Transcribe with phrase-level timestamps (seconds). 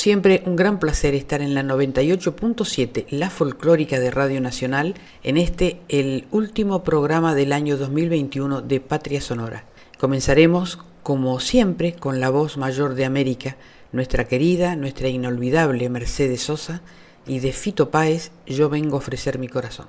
[0.00, 5.80] Siempre, un gran placer estar en la 98.7, la folclórica de Radio Nacional, en este,
[5.88, 9.66] el último programa del año 2021 de Patria Sonora.
[9.98, 13.58] Comenzaremos, como siempre, con la voz mayor de América,
[13.92, 16.80] nuestra querida, nuestra inolvidable Mercedes Sosa,
[17.26, 19.88] y de Fito Páez, Yo vengo a ofrecer mi corazón.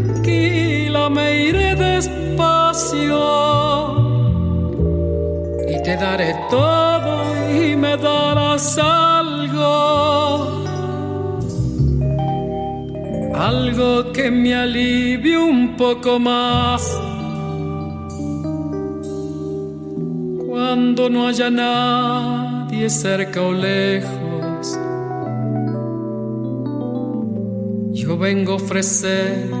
[0.21, 3.19] tranquila, me iré despacio
[5.67, 10.63] y te daré todo y me darás algo,
[13.35, 16.97] algo que me alivie un poco más.
[20.47, 24.77] Cuando no haya nadie cerca o lejos,
[27.93, 29.60] yo vengo a ofrecer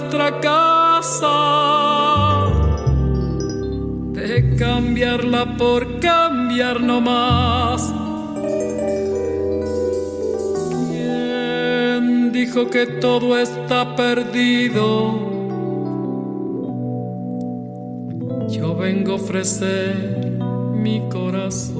[0.00, 1.28] Nuestra casa,
[4.12, 7.92] de cambiarla por cambiar no más.
[10.88, 15.28] ¿Quién dijo que todo está perdido?
[18.48, 20.38] Yo vengo a ofrecer
[20.74, 21.79] mi corazón.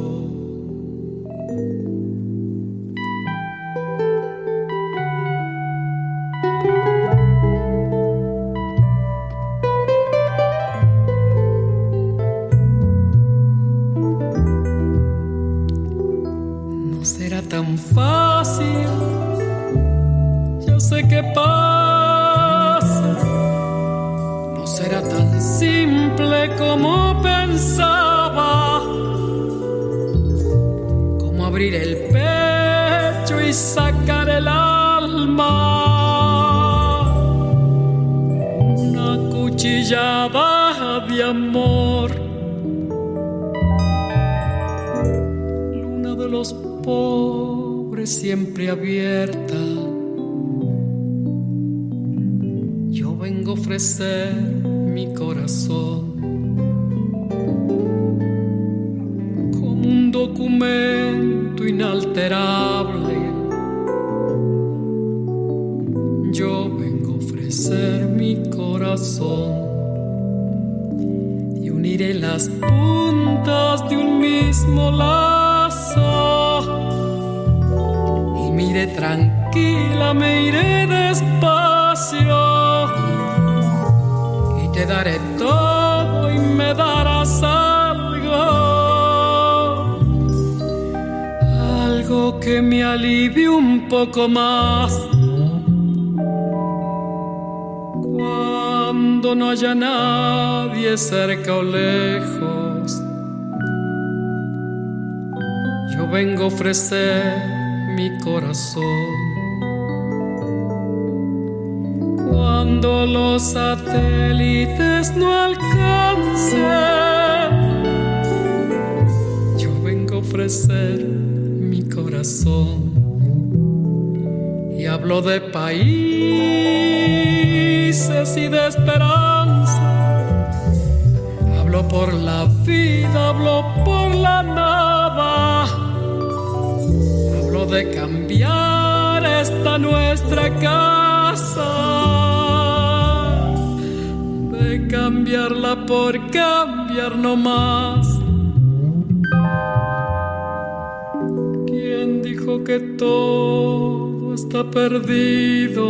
[154.88, 155.84] Perdido?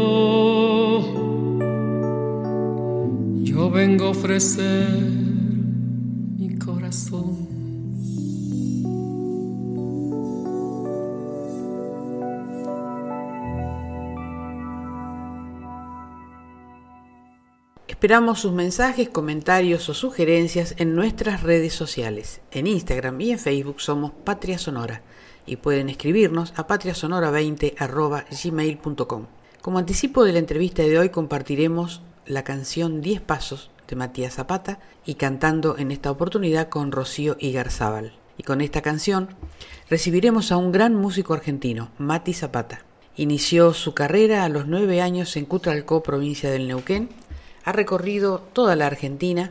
[3.44, 5.20] Yo vengo a ofrecer
[18.00, 22.40] Esperamos sus mensajes, comentarios o sugerencias en nuestras redes sociales.
[22.50, 25.02] En Instagram y en Facebook somos Patria Sonora
[25.50, 29.26] y pueden escribirnos a patriasonora20.gmail.com.
[29.60, 34.78] Como anticipo de la entrevista de hoy compartiremos la canción 10 Pasos de Matías Zapata
[35.04, 38.12] y cantando en esta oportunidad con Rocío Igarzábal.
[38.38, 39.30] Y con esta canción
[39.88, 42.84] recibiremos a un gran músico argentino, Mati Zapata.
[43.16, 47.08] Inició su carrera a los nueve años en Cutralcó, provincia del Neuquén,
[47.64, 49.50] ha recorrido toda la Argentina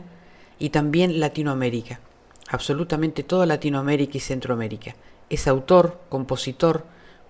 [0.58, 2.00] y también Latinoamérica,
[2.48, 4.94] absolutamente toda Latinoamérica y Centroamérica.
[5.30, 6.84] Es autor, compositor,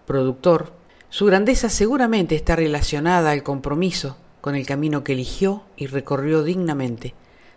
[0.06, 0.73] productor.
[1.11, 7.14] Su grandeza seguramente está relacionada al compromiso con el camino que eligió y recorrió dignamente,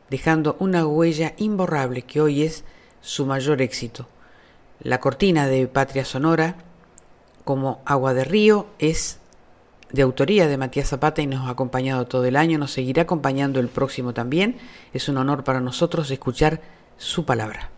[0.10, 2.64] dejando una huella imborrable que hoy es
[3.02, 4.08] su mayor éxito.
[4.82, 6.58] La cortina de Patria Sonora,
[7.46, 9.20] como agua de río, es
[9.92, 13.60] de autoría de Matías Zapata y nos ha acompañado todo el año, nos seguirá acompañando
[13.60, 14.58] el próximo también.
[14.92, 16.62] Es un honor para nosotros escuchar
[16.98, 17.70] su palabra.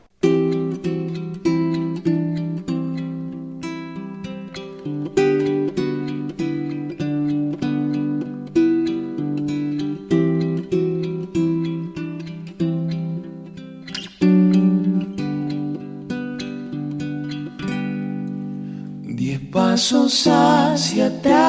[19.86, 21.46] Pasos hacia atrás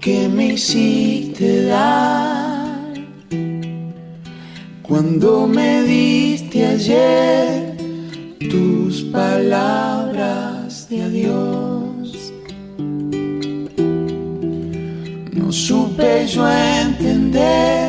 [0.00, 2.92] que me hiciste dar
[4.82, 7.76] cuando me diste ayer
[8.50, 12.32] tus palabras de adiós.
[15.32, 17.81] No supe yo entender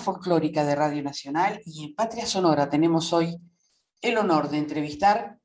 [0.00, 3.36] folclórica de Radio Nacional, y en Patria Sonora tenemos hoy
[4.00, 5.38] el honor de entrevistar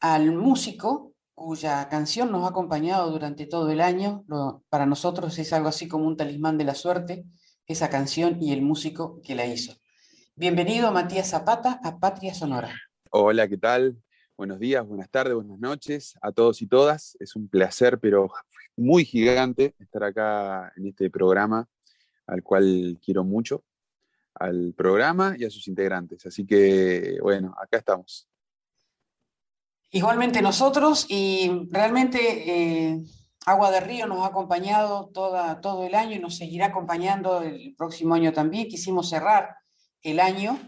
[0.00, 4.24] al músico cuya canción nos ha acompañado durante todo el año.
[4.68, 7.24] para nosotros es algo así como un talismán de la suerte,
[7.66, 9.74] esa canción y el músico que la hizo.
[10.34, 12.74] Bienvenido Matías Zapata a Patria Sonora.
[13.10, 13.96] Hola, ¿qué tal?
[14.36, 17.16] Buenos días, buenas tardes, buenas noches a todos y todas.
[17.20, 18.30] Es un placer, pero
[18.76, 21.68] muy gigante estar acá en este programa
[22.26, 23.64] al cual quiero mucho,
[24.40, 26.24] al programa y a sus integrantes.
[26.26, 28.26] Así que, bueno, acá estamos.
[29.90, 33.02] Igualmente nosotros y realmente eh,
[33.44, 37.74] Agua de Río nos ha acompañado toda, todo el año y nos seguirá acompañando el
[37.76, 38.68] próximo año también.
[38.68, 39.56] Quisimos cerrar
[40.02, 40.58] el año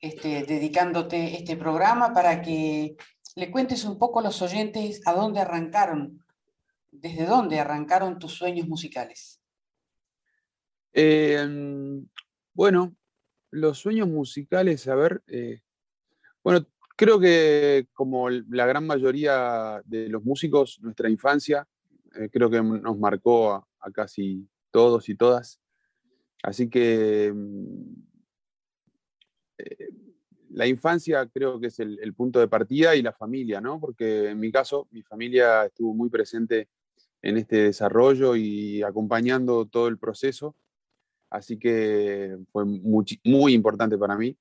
[0.00, 2.96] este, dedicándote este programa para que
[3.34, 6.24] le cuentes un poco a los oyentes a dónde arrancaron,
[6.90, 9.40] desde dónde arrancaron tus sueños musicales.
[10.92, 12.06] Em,
[12.54, 12.94] bueno,
[13.52, 15.60] los sueños musicales, a ver, eh,
[16.42, 16.66] bueno,
[16.96, 21.68] creo que como la gran mayoría de los músicos, nuestra infancia,
[22.14, 25.60] eh, creo que nos marcó a, casi todos y todas.
[26.42, 27.94] Así que mm,
[29.58, 29.88] eh,
[30.50, 33.78] la infancia creo que es el, el, punto de partida y la familia, ¿no?
[33.78, 36.68] Porque en mi caso, mi familia estuvo muy presente
[37.20, 40.56] en este desarrollo y acompañando todo el proceso.
[41.32, 44.36] Así que fue muy, importante para mí.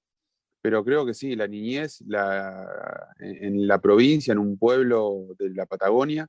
[0.62, 6.28] Pero creo que sí, la niñez en la provincia, en un pueblo de la Patagonia,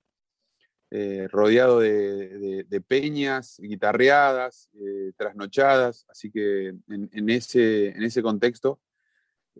[0.90, 6.06] eh, rodeado de, peñas, guitarreadas, eh, trasnochadas.
[6.08, 8.80] Así que en, ese, en ese contexto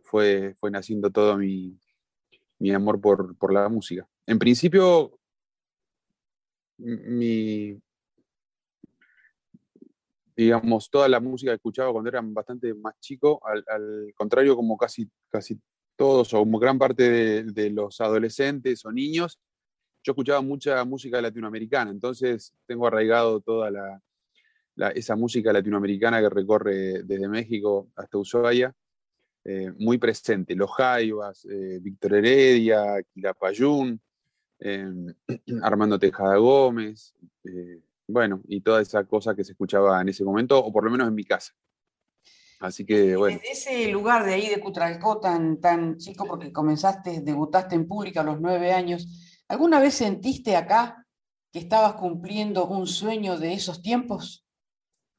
[0.03, 1.79] fue, fue naciendo todo mi,
[2.73, 4.09] amor por, por, la música.
[4.27, 5.19] En principio,
[6.79, 7.81] mi,
[10.37, 15.09] digamos, toda la música que escuchaba cuando era bastante más chico, al, contrario como casi,
[15.29, 15.61] casi
[15.97, 19.39] todos o como gran parte de, los adolescentes o niños,
[20.03, 27.03] yo escuchaba mucha música latinoamericana, entonces tengo arraigado toda la, esa música latinoamericana que recorre
[27.05, 28.75] desde México hasta Ushuaia,
[29.45, 34.01] eh, muy presente, Los Jaivas, eh, Víctor Heredia, Quilapayún,
[34.61, 34.91] eh,
[35.63, 37.15] Armando Tejada Gómez,
[38.07, 41.09] bueno, y toda esa cosa que se escuchaba en ese momento, o por lo menos
[41.09, 41.53] en mi casa.
[42.61, 43.39] Así que, bueno.
[43.39, 48.21] Desde ese lugar de ahí de Cutralcó tan, tan chico, porque comenzaste, debutaste en pública
[48.21, 51.07] a los nueve años, ¿alguna vez sentiste acá
[51.51, 54.47] que estabas cumpliendo un sueño de esos tiempos?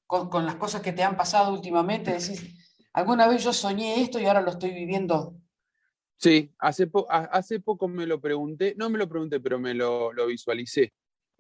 [0.06, 4.26] Con, las cosas que te han pasado últimamente, decís, alguna vez yo soñé esto y
[4.26, 5.36] ahora lo estoy viviendo
[6.24, 10.28] Sí, hace, hace poco me lo pregunté, no me lo pregunté, pero me lo, lo
[10.28, 10.94] visualicé.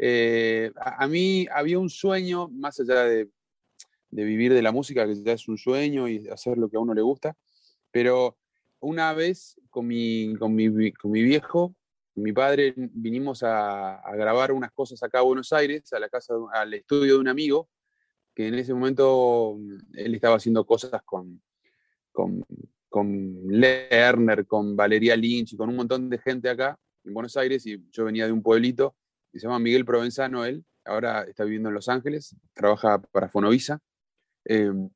[0.06, 3.30] Eh, a, mí había un sueño, más allá de,
[4.10, 6.94] vivir de la música, que ya es un sueño y hacer lo que a uno
[6.94, 7.38] le gusta,
[7.90, 8.38] pero
[8.82, 10.58] una vez con mi, con
[11.00, 11.74] con mi viejo,
[12.16, 16.74] mi padre, vinimos a, grabar unas cosas acá a Buenos Aires, a la casa, al
[16.74, 17.70] estudio de un amigo,
[18.36, 21.42] que en ese momento mm, él estaba haciendo cosas con,
[22.12, 22.44] con,
[22.90, 27.66] con Lerner, con Valeria Lynch y con un montón de gente acá en Buenos Aires,
[27.66, 28.98] y yo venía de un pueblito,
[29.40, 33.80] se llama Miguel Provenzano él, ahora está viviendo en Los Ángeles, trabaja para Fonovisa.
[34.46, 34.90] Em,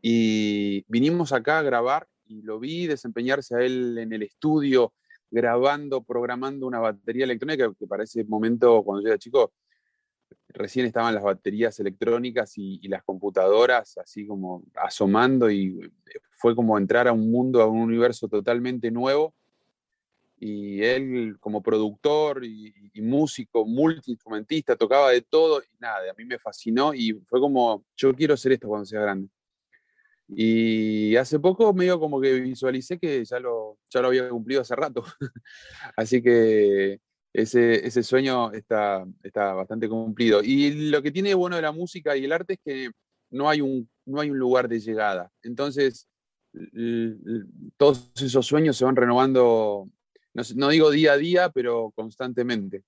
[0.00, 4.94] y vinimos acá a grabar y lo vi desempeñarse a él en el estudio,
[5.30, 9.52] grabando, programando una batería electrónica, que para ese momento, cuando yo era chico,
[10.48, 15.78] recién estaban las baterías electrónicas y, y, las computadoras así como asomando y
[16.30, 19.34] fue como entrar a un mundo, a un universo totalmente nuevo
[20.44, 26.36] y él como productor y, músico, multiinstrumentista, tocaba de todo y nada, a mí me
[26.36, 29.28] fascinó y fue como, yo quiero hacer esto cuando sea grande.
[30.26, 34.74] Y hace poco medio como que visualicé que ya lo, ya lo había cumplido hace
[34.74, 35.04] rato.
[35.96, 36.98] Así que
[37.32, 40.42] ese, ese sueño está, está bastante cumplido.
[40.42, 42.90] Y lo que tiene bueno de la música y el arte es que
[43.30, 45.30] no hay un, no hay un lugar de llegada.
[45.44, 46.08] Entonces,
[47.76, 49.88] todos esos sueños se van renovando
[50.34, 52.84] no, digo día a día, pero constantemente,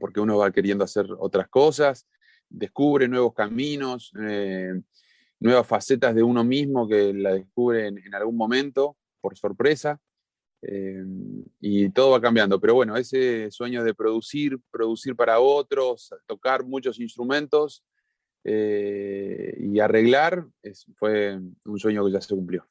[0.00, 2.06] porque uno va queriendo hacer otras cosas
[2.48, 4.80] descubre nuevos caminos, eh,
[5.40, 10.00] nuevas facetas de uno mismo que la descubre en, algún momento, por sorpresa,
[10.62, 11.04] eh,
[11.60, 12.60] y todo va cambiando.
[12.60, 17.84] Pero bueno, ese sueño de producir, producir para otros, tocar muchos instrumentos
[18.46, 20.46] y arreglar,
[20.96, 22.66] fue un sueño que ya se cumplió.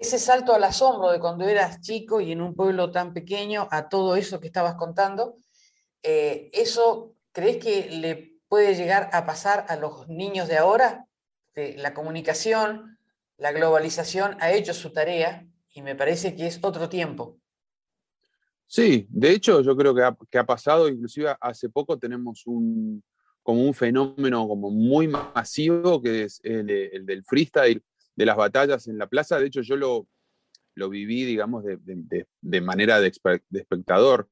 [0.00, 3.90] Ese salto al asombro de cuando eras chico y en un pueblo tan pequeño a
[3.90, 5.36] todo eso que estabas contando,
[6.02, 11.06] ¿eso crees que le puede llegar a pasar a los niños de ahora?
[11.54, 12.98] la comunicación,
[13.36, 17.38] la globalización ha hecho su tarea y me parece que es otro tiempo.
[18.66, 23.02] Sí, de hecho yo creo que ha, pasado, inclusive hace poco tenemos un,
[23.42, 27.82] como un fenómeno como muy masivo que es el, del freestyle,
[28.20, 29.38] de las batallas en la plaza.
[29.38, 30.06] De hecho yo lo,
[30.74, 33.08] lo viví, digamos, de, manera de,
[33.52, 34.28] espectador.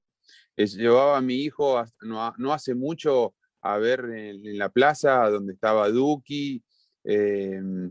[0.56, 6.62] llevaba a mi hijo no, hace mucho a ver en, la plaza donde estaba Duki,
[7.04, 7.90] Em,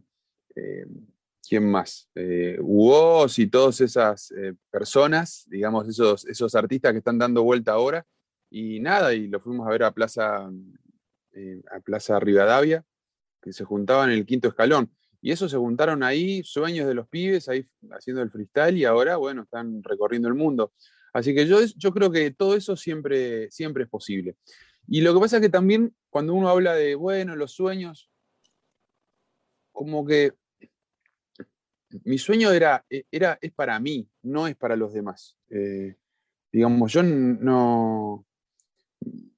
[0.55, 1.07] em,
[1.47, 2.07] ¿quién más?
[2.13, 2.59] Eh,
[3.37, 8.05] y todas esas eh, personas, digamos, esos, esos artistas que están dando vuelta ahora.
[8.51, 10.51] Y nada, y lo fuimos a ver a Plaza,
[11.33, 12.85] eh, a Plaza Rivadavia,
[13.41, 14.91] que se juntaban en el quinto escalón.
[15.21, 19.17] Y eso se juntaron ahí, sueños de los pibes, ahí haciendo el freestyle, y ahora,
[19.17, 20.73] bueno, están recorriendo el mundo.
[21.13, 24.35] Así que yo, yo creo que todo eso siempre, siempre es posible.
[24.87, 28.09] Y lo que pasa es que también cuando uno habla de, bueno, los sueños,
[29.71, 30.33] como que
[32.03, 35.37] mi sueño era, e, era, es para mí, no es para los demás.
[35.49, 35.95] Eh,
[36.51, 38.25] digamos, yo no,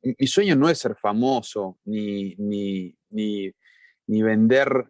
[0.01, 3.45] mi sueño no es ser famoso, ni, ni,
[4.07, 4.89] vender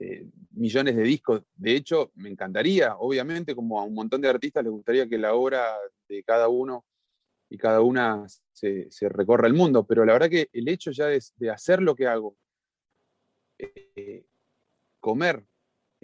[0.00, 1.42] eh, millones de discos.
[1.54, 5.34] De hecho, me encantaría, obviamente, como a un montón de artistas les gustaría que la
[5.34, 5.76] obra
[6.08, 6.84] de cada uno
[7.50, 11.22] y cada una se, recorra el mundo, pero la verdad que el hecho ya de,
[11.36, 12.36] de hacer lo que hago,
[13.58, 14.24] eh,
[15.00, 15.44] comer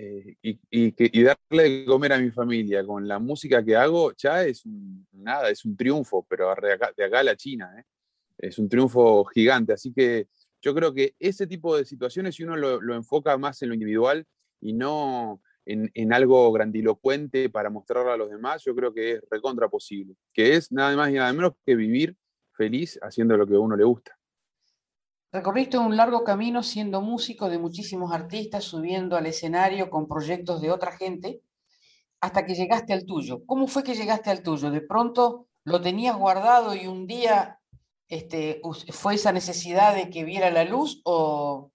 [0.01, 4.62] eh, y, darle de comer a mi familia con la música que hago, ya es
[5.12, 7.85] nada, es un triunfo, pero de acá, a la China,
[8.38, 9.72] es un triunfo gigante.
[9.72, 10.29] Así que
[10.61, 14.27] yo creo que ese tipo de situaciones, si uno lo, enfoca más en lo individual
[14.61, 19.68] y no en, algo grandilocuente para mostrarlo a los demás, yo creo que es recontra
[19.68, 22.16] posible, que es nada más y nada menos que vivir
[22.53, 24.18] feliz haciendo lo que a uno le gusta.
[25.31, 30.71] Recorriste un largo camino siendo músico de muchísimos artistas, subiendo al escenario con proyectos de
[30.71, 31.42] otra gente,
[32.21, 33.44] hasta que llegaste al tuyo.
[33.44, 34.71] ¿Cómo fue que llegaste al tuyo?
[34.71, 37.58] ¿De pronto lo tenías guardado y un día
[38.09, 41.71] este, fue esa necesidad de que viera la luz o,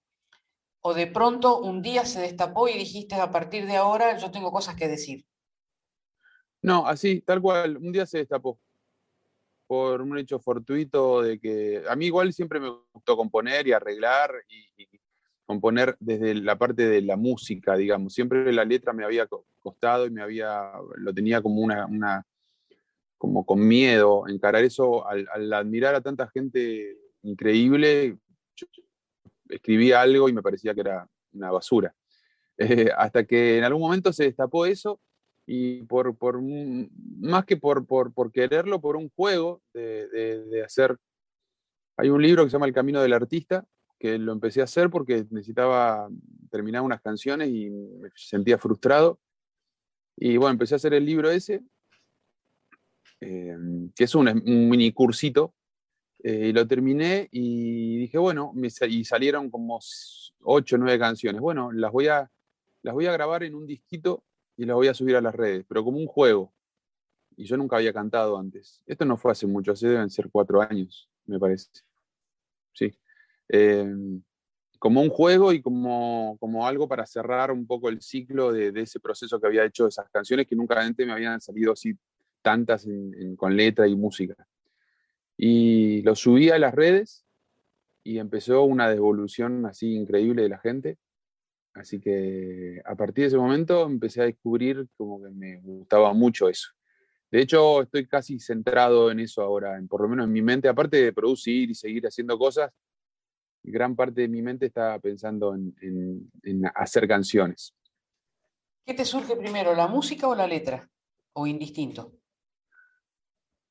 [0.80, 4.52] o de pronto un día se destapó y dijiste a partir de ahora yo tengo
[4.52, 5.24] cosas que decir?
[6.60, 8.58] No, así, tal cual, un día se destapó
[9.66, 14.30] por un hecho fortuito de que a mí igual siempre me gustó componer y arreglar
[14.48, 14.86] y,
[15.46, 18.14] componer desde la parte de la música, digamos.
[18.14, 19.28] Siempre la letra me había
[19.60, 22.26] costado y me había, lo tenía como una, una
[23.24, 28.18] como con miedo encarar eso al, admirar a tanta gente increíble.
[29.48, 31.94] escribía algo y me parecía que era una basura.
[32.56, 35.00] Eh, hasta que en algún momento se destapó eso
[35.44, 40.96] y por, por más que por, por, quererlo, por un juego de, de, hacer...
[41.96, 43.66] Hay un libro que se llama El Camino del Artista,
[43.98, 46.08] que lo empecé a hacer porque necesitaba
[46.48, 49.18] terminar unas canciones y me sentía frustrado.
[50.16, 51.60] Y bueno, empecé a hacer el libro ese,
[53.20, 53.56] eh,
[53.94, 55.54] que es un, mini cursito,
[56.22, 58.52] eh, y lo terminé y dije, bueno,
[58.88, 59.78] y salieron como
[60.40, 61.40] ocho o nueve canciones.
[61.40, 62.30] Bueno, las voy, a,
[62.82, 64.24] las voy a grabar en un disquito
[64.56, 66.52] y la voy a subir a las redes, pero como un juego.
[67.36, 68.80] Y yo nunca había cantado antes.
[68.86, 71.68] Esto no fue hace mucho, hace deben ser cuatro años, me parece.
[72.72, 72.96] Sí.
[73.48, 74.22] Em,
[74.78, 79.00] como un juego y como, como algo para cerrar un poco el ciclo de, ese
[79.00, 81.94] proceso que había hecho esas canciones que nunca antes me habían salido así
[82.44, 82.86] tantas
[83.36, 84.46] con letra y música.
[85.36, 87.24] Y lo subí a las redes
[88.04, 90.98] y empezó una devolución así increíble de la gente.
[91.72, 96.48] Así que a partir de ese momento empecé a descubrir como que me gustaba mucho
[96.48, 96.68] eso.
[97.30, 100.68] De hecho, estoy casi centrado en eso ahora, en, por lo menos en mi mente,
[100.68, 102.70] aparte de producir y seguir haciendo cosas,
[103.64, 106.30] gran parte de mi mente está pensando en,
[106.74, 107.74] hacer canciones.
[108.86, 110.88] ¿Qué te surge primero, la música o la letra?
[111.32, 112.12] ¿O indistinto?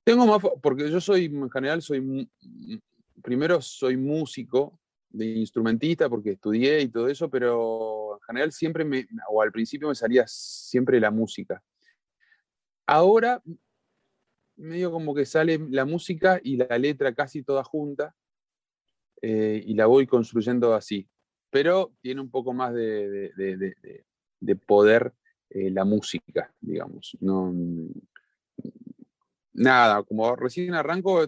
[0.03, 2.29] Tengo más, porque yo soy, en general, soy,
[3.21, 4.79] primero soy músico,
[5.13, 9.87] de instrumentista porque estudié y todo eso, pero en general siempre me, o al principio
[9.87, 11.63] me salía siempre la música.
[12.87, 13.41] Ahora
[14.55, 18.15] medio como que sale la música y la letra casi toda junta.
[19.21, 21.07] y la voy construyendo así.
[21.49, 23.31] Pero tiene un poco más de,
[24.39, 25.13] de poder
[25.49, 27.15] la música, digamos.
[27.21, 27.53] No,
[29.53, 31.25] nada, como recién arranco,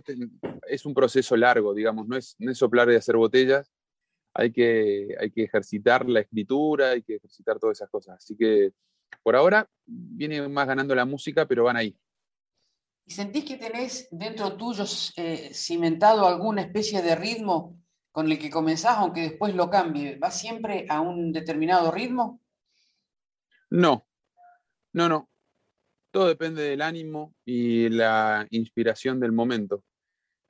[0.68, 3.72] es un proceso largo, digamos, no es, no es soplar y hacer botellas,
[4.34, 8.18] hay que, hay que ejercitar la escritura, hay que ejercitar todas esas cosas.
[8.18, 8.74] Así que
[9.24, 11.98] por ahora viene más ganando la música, pero van ahí.
[13.06, 14.84] ¿Y sentís que tenés dentro tuyo
[15.16, 17.80] eh, cimentado alguna especie de ritmo
[18.12, 20.18] con el que comenzás, aunque después lo cambie?
[20.18, 22.42] ¿Va siempre a un determinado ritmo?
[23.70, 24.06] No,
[24.92, 25.30] no, no.
[26.16, 29.84] Todo depende del ánimo y la inspiración del momento.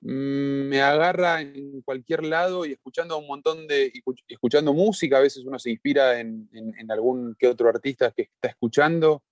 [0.02, 3.92] Mm, me agarra en cualquier lado y escuchando un montón de,
[4.28, 6.48] escuchando música, a veces uno se inspira en,
[6.88, 9.24] algún que otro artista que está escuchando,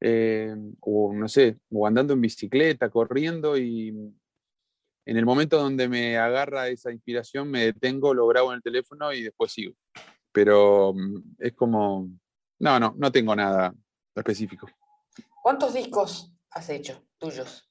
[0.00, 6.18] eh, o no sé, o andando en bicicleta, corriendo y en el momento donde me
[6.18, 9.74] agarra esa inspiración me detengo, lo grabo en el teléfono y después sigo.
[10.30, 12.08] Pero mm, es como,
[12.60, 13.74] no, no, no tengo nada
[14.14, 14.68] específico.
[15.42, 17.68] ¿Cuántos discos has hecho tuyos?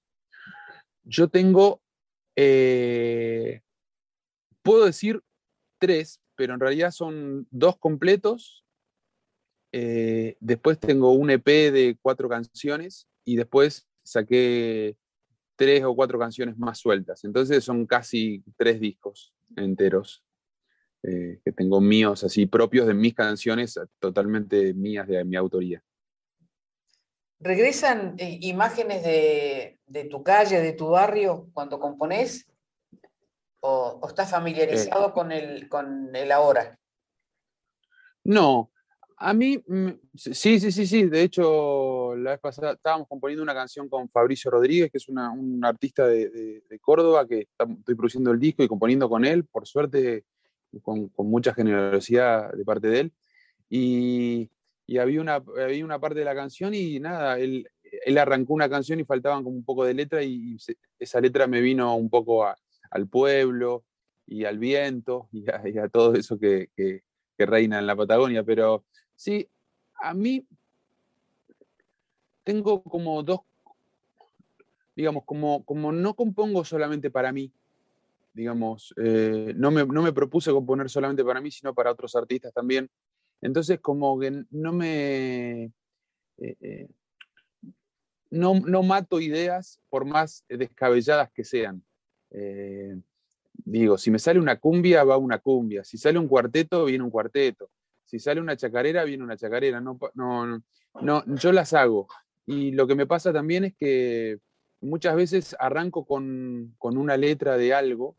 [1.03, 1.81] Yo tengo,
[2.35, 3.61] eh,
[4.61, 5.23] puedo decir
[5.79, 8.65] tres, pero en realidad son dos completos.
[9.71, 14.97] Eh, después tengo un EP de cuatro canciones y después saqué
[15.55, 17.23] tres o cuatro canciones más sueltas.
[17.23, 20.25] Entonces son casi tres discos enteros
[21.03, 25.81] eh, que tengo míos, así propios de mis canciones, totalmente mías de mi autoría.
[27.41, 32.47] ¿Regresan eh, imágenes de, tu calle, de tu barrio cuando componés?
[33.61, 35.11] ¿O, estás familiarizado eh.
[35.11, 36.77] con, el, con el ahora?
[38.23, 38.71] No,
[39.17, 41.03] a mí, mm, sí, sí, sí, sí.
[41.05, 45.65] De hecho, la vez pasada estábamos componiendo una canción con Fabricio Rodríguez, que es un
[45.65, 50.25] artista de, Córdoba, que estoy produciendo el disco y componiendo con él, por suerte,
[50.83, 53.13] con, con mucha generosidad de parte de él.
[53.67, 54.51] Y,
[54.91, 58.69] y había una, había una parte de la canción y nada, él, él arrancó una
[58.69, 60.57] canción y faltaban como un poco de letra y,
[60.99, 63.85] esa letra me vino un poco al pueblo
[64.27, 65.45] y al viento y
[65.79, 67.03] a, todo eso que, que,
[67.37, 68.43] reina en la Patagonia.
[68.43, 68.83] Pero
[69.15, 69.47] sí,
[69.95, 70.45] a mí
[72.43, 73.39] tengo como dos,
[74.93, 77.49] digamos, como, como no compongo solamente para mí,
[78.33, 82.53] digamos, eh, no, me, no me propuse componer solamente para mí, sino para otros artistas
[82.53, 82.89] también.
[83.41, 85.63] Entonces, como que no me...
[86.37, 86.87] Eh, eh,
[88.29, 91.83] no, no, mato ideas por más descabelladas que sean.
[92.29, 92.95] Eh,
[93.53, 95.83] digo, si me sale una cumbia, va una cumbia.
[95.83, 97.69] Si sale un cuarteto, viene un cuarteto.
[98.05, 99.81] Si sale una chacarera, viene una chacarera.
[99.81, 100.61] No, no,
[101.01, 102.07] no, yo las hago.
[102.45, 104.39] Y lo que me pasa también es que
[104.79, 108.15] muchas veces arranco con, con una letra de algo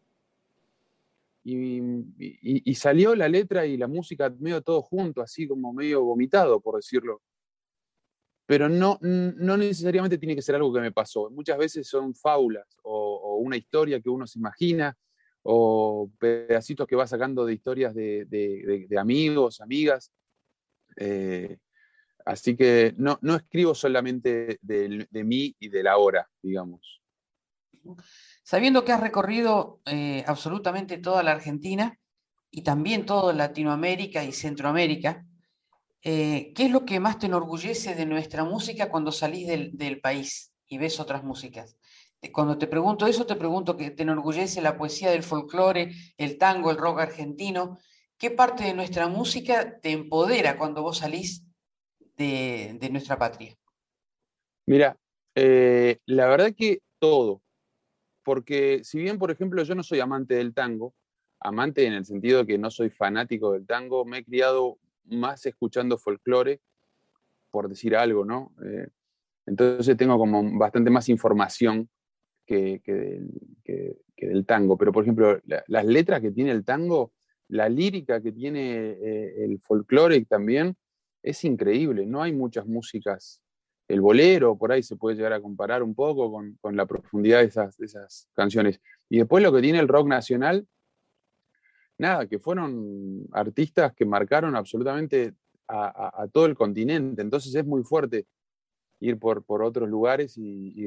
[1.44, 6.76] y, salió la letra y la música medio todo junto, así como medio vomitado, por
[6.76, 7.22] decirlo.
[8.46, 11.30] Pero no, no necesariamente tiene que ser algo que me pasó.
[11.30, 14.96] Muchas veces son fábulas o, una historia que uno se imagina
[15.42, 20.12] o pedacitos que va sacando de historias de, amigos, amigas.
[20.96, 21.58] Eh,
[22.24, 27.02] así que no, escribo solamente de mí y de la hora, digamos.
[28.52, 31.98] Sabiendo que has recorrido eh, absolutamente toda la Argentina
[32.50, 35.24] y también toda Latinoamérica y Centroamérica,
[36.02, 40.52] eh, ¿qué es lo que más te enorgullece de nuestra música cuando salís del, país
[40.66, 41.78] y ves otras músicas?
[42.30, 46.70] Cuando te pregunto eso, te pregunto que te enorgullece la poesía del folclore, el tango,
[46.70, 47.78] el rock argentino.
[48.18, 51.46] ¿Qué parte de nuestra música te empodera cuando vos salís
[52.18, 53.56] de, nuestra patria?
[54.66, 54.94] Mira,
[55.34, 57.41] eh, la verdad que todo
[58.24, 60.94] porque si bien, por ejemplo, yo no soy amante del tango,
[61.40, 65.44] amante en el sentido de que no soy fanático del tango, me he criado más
[65.46, 66.60] escuchando folclore,
[67.50, 68.52] por decir algo, ¿no?
[68.64, 68.88] Eh,
[69.46, 71.88] entonces tengo como bastante más información
[72.46, 72.80] que,
[74.16, 74.76] del, tango.
[74.76, 77.12] Pero, por ejemplo, las letras que tiene el tango,
[77.48, 80.76] la lírica que tiene eh, el folclore también,
[81.22, 82.06] es increíble.
[82.06, 83.40] No hay muchas músicas
[83.88, 87.46] el bolero, por ahí se puede llegar a comparar un poco con, la profundidad de
[87.46, 88.80] esas, canciones.
[89.08, 90.66] Y después lo que tiene el rock nacional,
[91.98, 95.34] nada, que fueron artistas que marcaron absolutamente
[95.68, 97.22] a, todo el continente.
[97.22, 98.26] Entonces es muy fuerte
[99.00, 100.86] ir por, otros lugares y,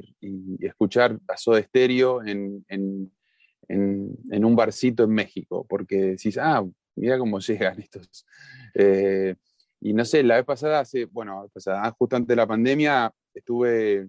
[0.59, 2.65] escuchar a Soda Stereo en,
[3.69, 8.25] un barcito en México, porque decís, ah, mira cómo llegan estos.
[8.73, 9.35] Eh,
[9.85, 14.07] y no sé, la vez pasada, hace, bueno, pasada, justo antes de la pandemia, estuve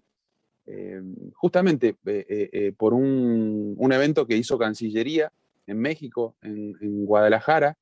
[0.64, 1.02] eh,
[1.34, 5.30] justamente eh, eh, por un, evento que hizo Cancillería
[5.66, 7.76] en México, en, Guadalajara,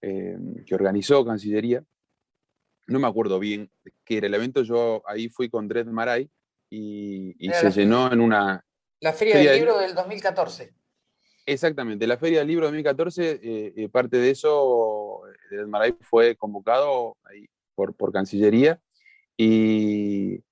[0.00, 1.82] que organizó Cancillería.
[2.86, 3.68] No me acuerdo bien
[4.04, 6.30] qué era el evento, yo ahí fui con Dred Maray
[6.70, 8.64] y, se llenó en una...
[9.00, 10.72] La Feria, del Libro del 2014.
[11.44, 15.01] Exactamente, la Feria del Libro 2014, eh, eh, parte de eso,
[15.66, 17.16] Maray fue convocado
[17.74, 18.80] por, por Cancillería
[19.36, 20.42] y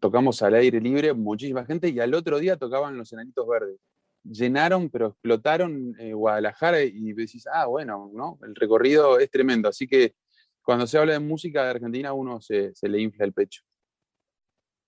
[0.00, 3.78] tocamos al aire libre, muchísima gente, y al otro día tocaban los enanitos verdes.
[4.24, 8.38] Llenaron, pero explotaron eh, Guadalajara y decís, ah, bueno, ¿no?
[8.42, 9.68] El recorrido es tremendo.
[9.68, 10.14] Así que
[10.62, 13.62] cuando se habla de música de Argentina, uno se, se le infla el pecho.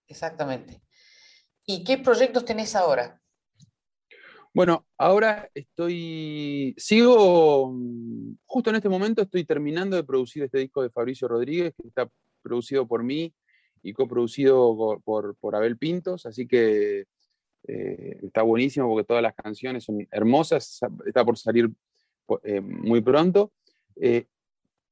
[0.06, 0.82] Exactamente.
[1.64, 3.21] ¿Y qué proyectos tenés ahora?
[4.54, 7.74] Bueno, ahora estoy, sigo,
[8.44, 12.06] justo en este momento estoy terminando de producir este disco de Fabricio Rodríguez, que está
[12.42, 13.32] producido por mí
[13.82, 17.06] y coproducido por, por Abel Pintos, así que
[17.66, 21.70] eh, está buenísimo porque todas las canciones son hermosas, está por salir
[22.42, 23.52] eh, muy pronto.
[23.96, 24.26] Eh,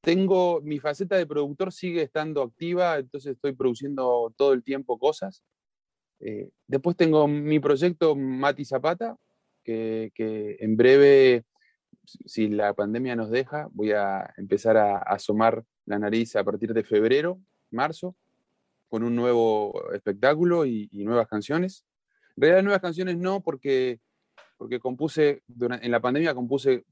[0.00, 5.44] tengo, mi faceta de productor sigue estando activa, entonces estoy produciendo todo el tiempo cosas.
[6.66, 9.18] después tengo mi proyecto Mati Zapata,
[9.62, 11.44] que, que, en breve,
[12.04, 16.84] si la pandemia nos deja, voy a empezar a asomar la nariz a partir de
[16.84, 18.16] febrero, marzo,
[18.90, 21.84] con un nuevo espectáculo y, nuevas canciones.
[22.36, 24.00] En realidad nuevas canciones no, porque,
[24.58, 26.84] porque compuse, en la pandemia compuse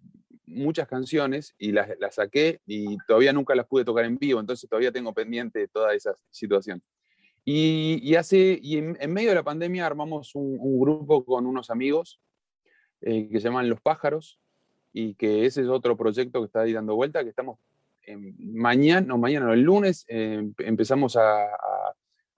[0.47, 4.93] muchas canciones y las, saqué y todavía nunca las pude tocar en vivo, entonces todavía
[4.93, 6.83] tengo pendiente toda esa situación.
[7.45, 12.21] Y, hace, y en, medio de la pandemia armamos un, grupo con unos amigos
[13.01, 14.41] eh, que se llaman Los Pájaros
[14.93, 17.59] y que ese es otro proyecto que está ahí dando vuelta, que estamos
[18.17, 21.47] mañana, no mañana, no, el lunes eh, empezamos a,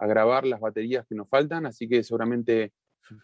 [0.03, 2.73] grabar las baterías que nos faltan, así que seguramente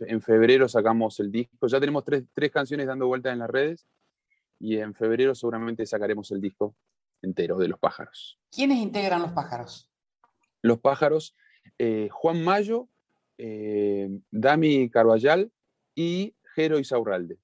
[0.01, 1.67] en febrero sacamos el disco.
[1.69, 3.87] Ya tenemos tres, canciones dando vueltas en las redes
[4.61, 6.77] y en febrero seguramente sacaremos el disco
[7.23, 8.39] entero de Los Pájaros.
[8.51, 9.91] ¿Quiénes integran Los Pájaros?
[10.61, 11.35] Los Pájaros,
[11.79, 12.91] eh, Juan Mayo,
[13.39, 15.51] eh, Dami Carballal
[15.95, 17.39] y Jero Isaurralde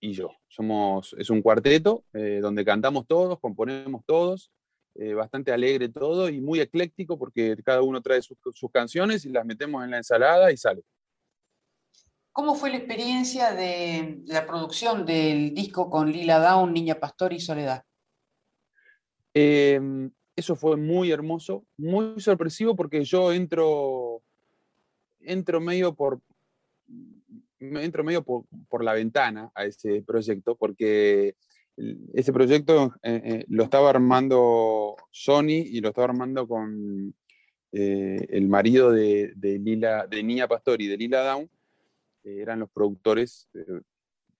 [0.00, 0.30] y yo.
[0.48, 4.50] Somos, es un cuarteto eh, donde cantamos todos, componemos todos,
[4.94, 8.38] eh, bastante alegre todo y muy ecléctico porque cada uno trae sus,
[8.72, 10.82] canciones y las metemos en la ensalada y sale.
[12.32, 17.40] ¿Cómo fue la experiencia de la producción del disco con Lila Down, Niña Pastor y
[17.40, 17.82] Soledad?
[19.34, 24.22] Em, eso fue muy hermoso, muy sorpresivo porque yo entro,
[25.20, 26.20] entro medio por,
[27.70, 31.34] me entro medio por, la ventana a ese proyecto, porque
[32.14, 37.14] ese proyecto eh, eh, lo estaba armando Sony y lo estaba armando con
[37.72, 41.50] eh, el marido de, Lila, de Niña Pastori de Lila Down,
[42.24, 43.48] eran los productores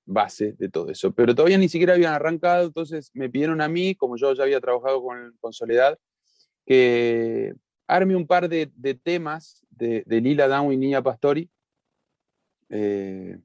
[0.06, 1.12] base de todo eso.
[1.12, 4.60] Pero todavía ni siquiera habían arrancado, entonces me pidieron a mí, como yo ya había
[4.60, 5.98] trabajado con, con Soledad,
[6.64, 7.54] que
[7.86, 8.66] arme un par de,
[9.02, 11.48] temas de, de, Lila Down y Niña Pastori
[12.68, 13.38] eh,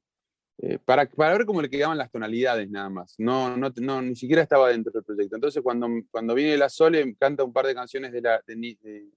[0.58, 3.16] eh, para, para, ver cómo le quedaban las tonalidades nada más.
[3.18, 5.36] No, no, no, ni siquiera estaba dentro del proyecto.
[5.36, 9.10] Entonces cuando, cuando viene la Sole, canta un par de canciones de, la, de, de,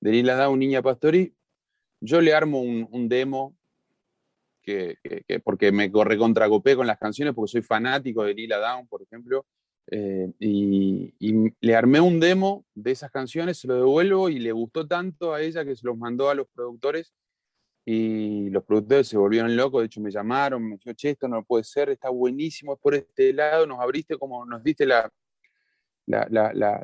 [0.00, 1.34] de, Lila Down, Niña Pastori,
[2.00, 3.56] yo le armo un, un demo
[4.62, 8.58] que, que, porque me corre contra copé con las canciones, porque soy fanático de Lila
[8.58, 9.46] Down, por ejemplo,
[9.90, 14.52] eh, y, y, le armé un demo de esas canciones, se lo devuelvo y le
[14.52, 17.12] gustó tanto a ella que se los mandó a los productores
[17.84, 21.44] y los productores se volvieron locos, de hecho me llamaron, me dijeron, che, esto no
[21.44, 25.12] puede ser, está buenísimo, es por este lado, nos abriste como, nos diste la,
[26.06, 26.82] la, la,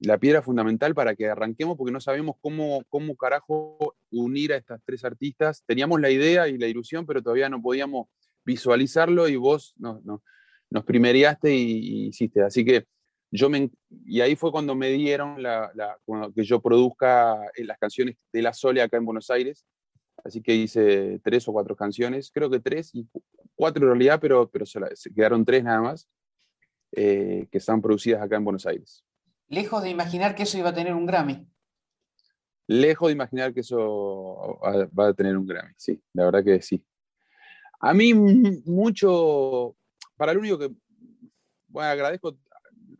[0.00, 4.80] la, piedra fundamental para que arranquemos, porque no sabemos cómo, cómo carajo unir a estas
[4.84, 5.62] tres artistas.
[5.66, 8.08] Teníamos la idea y la ilusión, pero todavía no podíamos
[8.44, 10.00] visualizarlo y vos nos,
[10.70, 12.42] nos primeriaste y, hiciste.
[12.42, 12.86] Así que
[13.30, 13.70] yo me,
[14.04, 15.72] y ahí fue cuando me dieron la,
[16.34, 19.64] que yo produzca eh, las canciones de La Sole acá en Buenos Aires
[20.24, 23.06] Así que hice tres o cuatro canciones, creo que tres y
[23.54, 24.80] cuatro en realidad, pero, pero se,
[25.14, 26.08] quedaron tres nada más,
[26.92, 29.04] eh, que están producidas acá en Buenos Aires.
[29.48, 31.46] Lejos de imaginar que eso iba a tener un Grammy.
[32.68, 34.58] Lejos de imaginar que eso
[34.98, 36.84] va a tener un Grammy, sí, la verdad que sí.
[37.80, 39.74] A mí mucho,
[40.16, 40.70] para lo único que,
[41.66, 42.38] bueno, agradezco,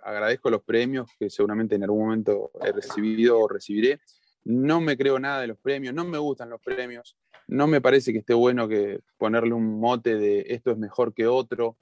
[0.03, 4.01] agradezco los premios que seguramente en algún momento he recibido o recibiré
[4.45, 7.17] no me creo nada de los premios, no me gustan los premios,
[7.49, 11.27] no me parece que esté bueno que ponerle un mote de esto es mejor que
[11.27, 11.77] otro.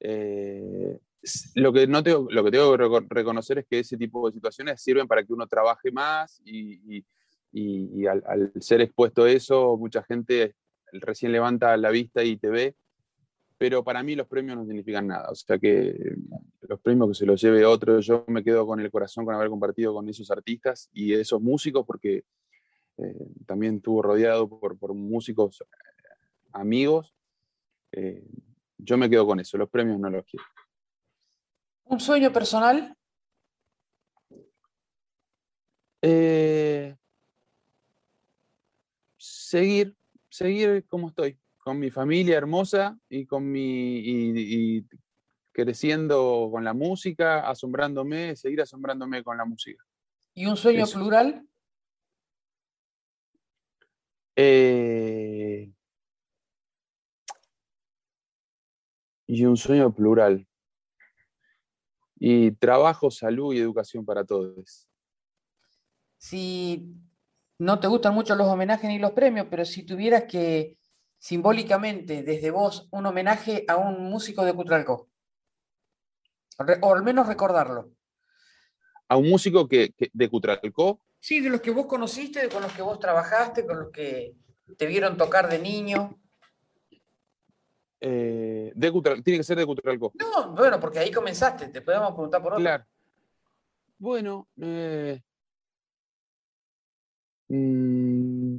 [0.00, 0.98] Eh,
[1.54, 4.80] lo, que no tengo, lo que tengo que reconocer es que ese tipo de situaciones
[4.80, 7.04] sirven para que uno trabaje más y,
[8.06, 10.54] al, ser expuesto a eso, mucha gente
[10.92, 12.74] recién levanta la vista y te ve.
[13.60, 15.28] Pero para mí los premios no significan nada.
[15.30, 16.16] O sea que
[16.62, 19.50] los premios que se los lleve otro, yo me quedo con el corazón con haber
[19.50, 22.24] compartido con esos artistas y esos músicos, porque
[22.96, 25.66] eh, también estuvo rodeado por, por músicos eh,
[26.52, 27.14] amigos.
[27.92, 28.24] Eh,
[28.78, 30.46] yo me quedo con eso, los premios no los quiero.
[31.84, 32.96] ¿Un sueño personal?
[39.18, 39.94] seguir,
[40.30, 44.86] seguir como estoy con mi familia hermosa y con mi y,
[45.52, 49.84] creciendo con la música, asombrándome, seguir asombrándome con la música.
[50.34, 51.46] ¿Y un sueño plural?
[54.36, 55.70] Eh,
[59.26, 60.46] y un sueño plural.
[62.16, 64.88] Y trabajo, salud y educación para todos.
[66.16, 66.94] Si
[67.58, 70.79] no te gustan mucho los homenajes ni los premios, pero si tuvieras que
[71.20, 75.08] simbólicamente desde vos un homenaje a un músico de Cutralcó?
[76.80, 77.92] O al menos recordarlo.
[79.06, 81.00] ¿A un músico que, de Cutralcó?
[81.20, 84.34] Sí, de los que vos conociste, con los que vos trabajaste, con los que
[84.76, 86.18] te vieron tocar de niño.
[88.00, 90.12] Eh, de tiene que ser de Cutralcó.
[90.14, 92.62] No, bueno, porque ahí comenzaste, te podemos preguntar por otro.
[92.62, 92.86] Claro.
[93.98, 95.20] Bueno, eh,
[97.48, 98.56] mm,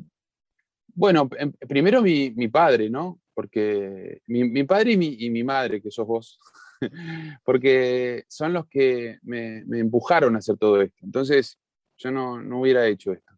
[0.93, 3.19] bueno, em, primero mi, padre, ¿no?
[3.33, 6.39] Porque mi, padre y mi, madre, que sos vos,
[7.45, 10.97] porque son los que me, empujaron a hacer todo esto.
[11.03, 11.57] Entonces,
[11.97, 13.33] yo no, hubiera hecho esto.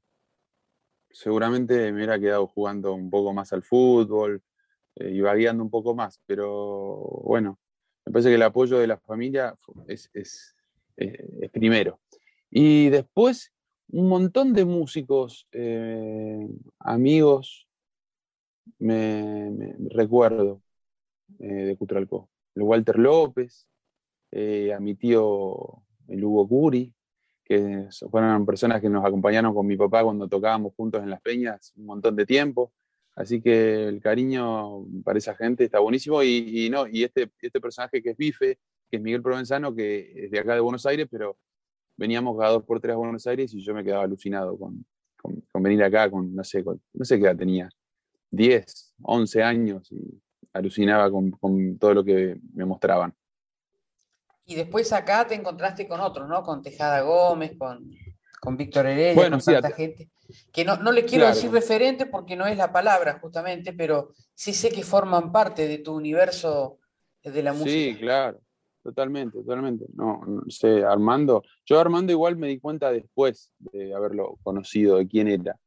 [1.12, 4.42] Seguramente me hubiera quedado jugando un poco más al fútbol
[4.96, 7.60] eh, y vagueando un poco más, pero bueno,
[8.06, 9.56] me parece que el apoyo de la familia
[9.88, 10.56] es, es
[10.98, 12.00] eh, primero.
[12.50, 13.53] Y después,
[13.90, 16.48] un montón de músicos, eh,
[16.80, 17.68] amigos,
[18.80, 20.62] me, recuerdo
[21.40, 22.30] eh, de Cutralcó.
[22.56, 23.68] El Walter López,
[24.32, 26.94] eh, a mi tío el Hugo Curi,
[27.44, 31.74] que fueron personas que nos acompañaron con mi papá cuando tocábamos juntos en las peñas
[31.76, 32.74] un montón de tiempo.
[33.16, 36.24] Así que el cariño para esa gente está buenísimo.
[36.24, 38.58] Y, no, y este, este personaje que es Bife,
[38.90, 41.38] que es Miguel Provenzano, que es de acá de Buenos Aires, pero
[41.98, 44.86] veníamos cada dos por tres a Buenos Aires y yo me quedaba alucinado con,
[45.54, 47.70] venir acá, con no sé, no sé qué edad tenía,
[48.32, 50.22] 10, 11 años y
[50.54, 53.14] alucinaba con, todo lo que me mostraban.
[54.46, 56.44] Y después acá te encontraste con otros, ¿no?
[56.44, 57.90] Con Tejada Gómez, con,
[58.42, 60.10] con Víctor Heredia, con tanta gente.
[60.52, 64.54] Que no, no le quiero decir referente porque no es la palabra justamente, pero sí
[64.54, 66.80] sé que forman parte de tu universo
[67.24, 67.72] de la música.
[67.72, 68.42] Sí, claro.
[68.84, 69.86] Totalmente, totalmente.
[69.94, 75.30] No, sé, Armando, yo Armando igual me di cuenta después de haberlo conocido, de quién
[75.30, 75.58] era.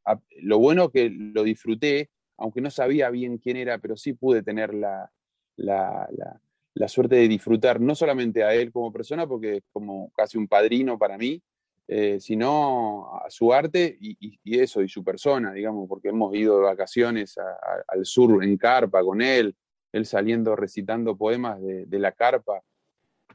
[0.43, 4.75] Lo bueno que lo disfruté, aunque no sabía bien quién era, pero sí pude tener
[4.75, 5.11] la,
[5.57, 10.47] la, suerte de disfrutar no solamente a él como persona, porque es como casi un
[10.47, 11.43] padrino para mí,
[11.89, 16.65] eh, sino a su arte y, eso, y su persona, digamos, porque hemos ido de
[16.65, 17.39] vacaciones
[17.89, 19.57] al sur en carpa con él,
[19.91, 22.61] él saliendo recitando poemas de la carpa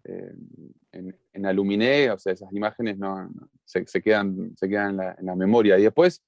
[0.04, 3.30] en, en, Aluminé, o sea, esas imágenes no,
[3.66, 5.78] se, quedan, se quedan en la, memoria.
[5.78, 6.24] Y después,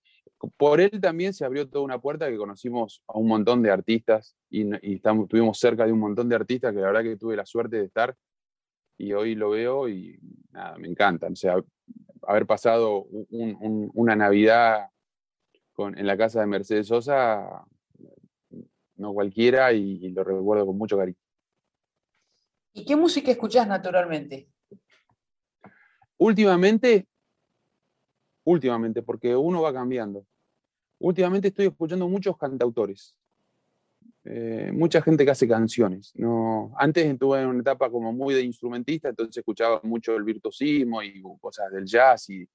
[0.57, 4.35] por él también se abrió toda una puerta que conocimos a un montón de artistas
[4.49, 7.45] y, estamos, estuvimos cerca de un montón de artistas que la verdad que tuve la
[7.45, 8.15] suerte de estar
[8.97, 10.19] y hoy lo veo y
[10.51, 11.33] nada, me encantan.
[11.33, 11.55] O sea,
[12.27, 14.89] haber pasado una Navidad
[15.73, 17.65] con, en la casa de Mercedes Sosa,
[18.95, 21.17] no cualquiera, y lo recuerdo con mucho cariño.
[22.73, 24.49] ¿Y qué música escuchás naturalmente?
[26.17, 27.07] Últimamente,
[28.43, 30.25] últimamente, porque uno va cambiando.
[30.99, 33.15] Últimamente estoy escuchando muchos cantautores,
[34.23, 36.13] eh, mucha gente que hace canciones.
[36.15, 41.03] No, antes estuve en una etapa como muy de instrumentista, entonces escuchaba mucho el virtuosismo
[41.03, 42.47] y cosas del jazz y,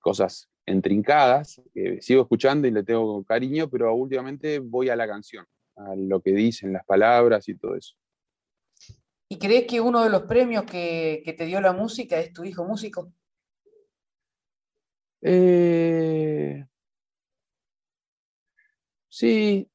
[0.00, 5.46] cosas entrincadas, que sigo escuchando y le tengo cariño, pero últimamente voy a la canción,
[5.76, 7.94] a lo que dicen las palabras y todo eso.
[9.28, 12.64] ¿Y crees que uno de los premios que, te dio la música es tu hijo
[12.64, 13.12] músico?
[15.20, 16.64] Eh,
[19.08, 19.68] sí,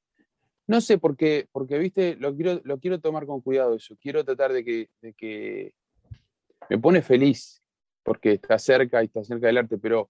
[0.67, 3.97] no sé, porque, porque viste, lo quiero, lo quiero tomar con cuidado eso.
[3.99, 5.73] Quiero tratar de que, que
[6.69, 7.61] me pone feliz
[8.03, 10.09] porque está cerca y está cerca del arte, pero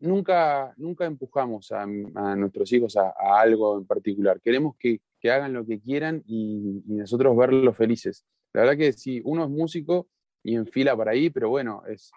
[0.00, 4.40] nunca, nunca empujamos a, nuestros hijos a, algo en particular.
[4.40, 5.00] Queremos que,
[5.30, 8.24] hagan lo que quieran y, nosotros verlos felices.
[8.52, 10.08] La verdad que sí, uno es músico
[10.42, 12.10] y enfila para ahí, pero bueno, es,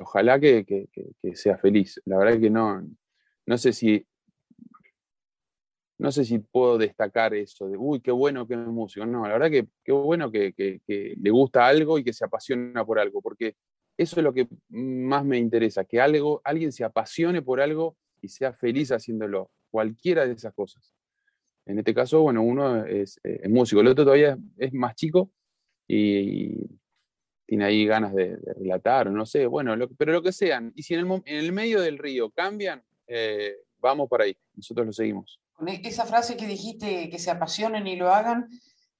[0.00, 0.88] ojalá que,
[1.34, 2.00] sea feliz.
[2.04, 2.86] La verdad que no,
[3.46, 4.06] no sé si
[5.98, 9.04] no sé si puedo destacar eso de, uy, qué bueno que es músico.
[9.04, 12.98] No, la verdad que qué bueno que, le gusta algo y que se apasiona por
[12.98, 13.56] algo, porque
[13.98, 18.28] eso es lo que más me interesa, que algo, alguien se apasione por algo y
[18.28, 20.94] sea feliz haciéndolo, cualquiera de esas cosas.
[21.70, 25.30] En este caso, bueno, uno es, músico, el otro todavía es, más chico
[25.86, 26.52] y,
[27.46, 30.72] tiene ahí ganas de, relatar, no sé, bueno, pero lo que sean.
[30.74, 35.40] Y si en el, medio del río cambian, eh, vamos por ahí, nosotros lo seguimos.
[35.52, 38.48] Con e, esa frase que dijiste, que se apasionen y lo hagan,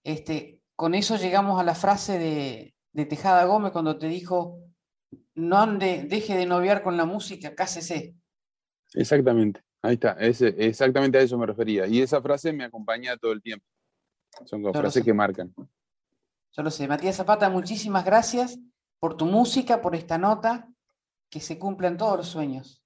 [0.03, 4.59] este, con eso llegamos a la frase de, Tejada Gómez cuando te dijo,
[5.35, 8.15] no ande, deje de noviar con la música, cásese.
[8.95, 11.87] Exactamente, ahí está, exactamente a eso me refería.
[11.87, 13.65] Y esa frase me acompaña todo el tiempo.
[14.45, 15.53] Son frases que marcan.
[16.53, 16.87] Yo lo sé.
[16.87, 18.59] Matías Zapata, muchísimas gracias
[18.99, 20.69] por tu música, por esta nota,
[21.29, 22.83] que se cumplan todos los sueños.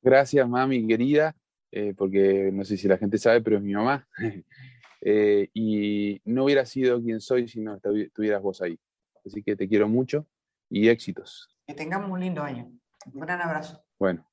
[0.00, 1.34] Gracias, mami querida.
[1.74, 4.06] Eh, porque no sé si la gente sabe, pero es mi mamá.
[5.04, 8.78] Eh, y no hubiera sido quien soy si no estuvieras vos ahí.
[9.26, 10.28] Así que te quiero mucho
[10.70, 11.48] y éxitos.
[11.66, 12.70] Que tengamos un lindo año.
[13.12, 13.84] Un gran abrazo.
[13.98, 14.24] Bueno.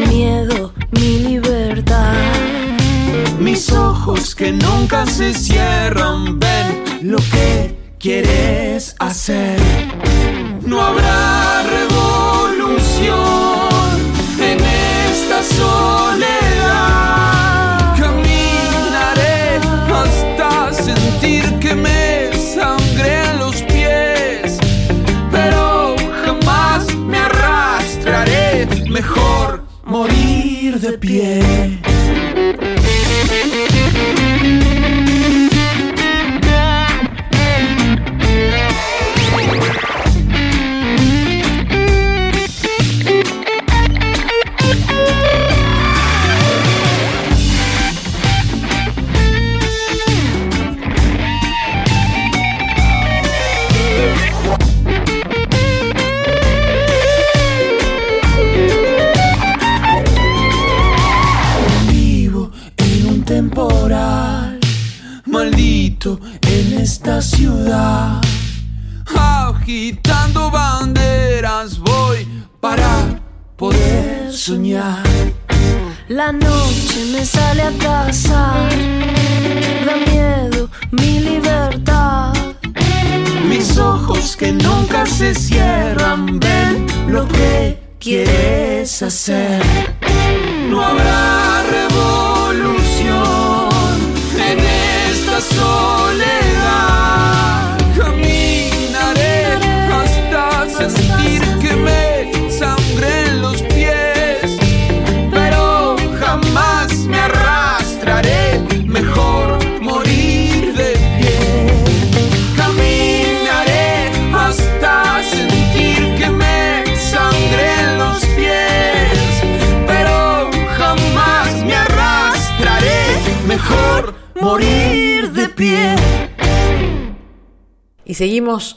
[0.00, 2.14] miedo mi libertad.
[3.38, 9.58] Mis ojos que nunca se cierran ven lo que quieres hacer.
[10.64, 11.51] No habrá
[31.02, 31.81] pie.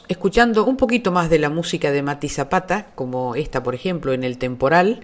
[0.08, 4.24] Escuchando un poquito más de la música de Mati Zapata, como esta, por ejemplo, en
[4.24, 5.00] El Temporal,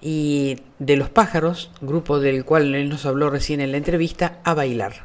[0.00, 5.04] y de Los Pájaros, grupo del cual nos habló recién en la entrevista, a bailar.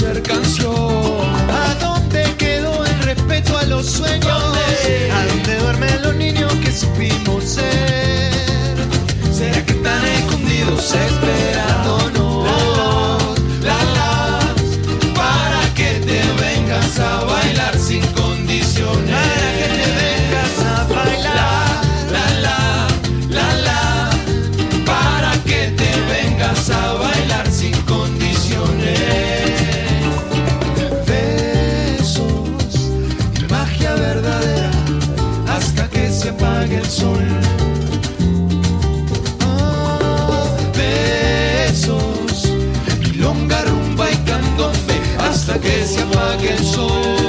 [0.00, 0.74] ser canción.
[1.50, 4.42] ¿A dónde quedó el respeto a los sueños?
[5.12, 8.76] ¿A dónde duermen los niños que supimos ser?
[9.30, 10.82] ¿Será que están escondidos
[46.40, 47.19] gran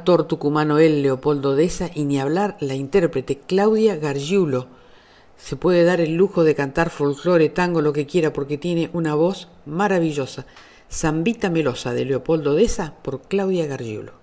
[0.00, 4.66] autor tucumano el Leopoldo Deza y ni hablar la intérprete Claudia Gargiulo.
[5.36, 9.14] Se puede dar el lujo de cantar folclore, tango, lo que quiera porque tiene una
[9.14, 10.46] voz maravillosa.
[10.90, 14.19] Zambita Melosa de Leopoldo Deza por Claudia Gargiulo.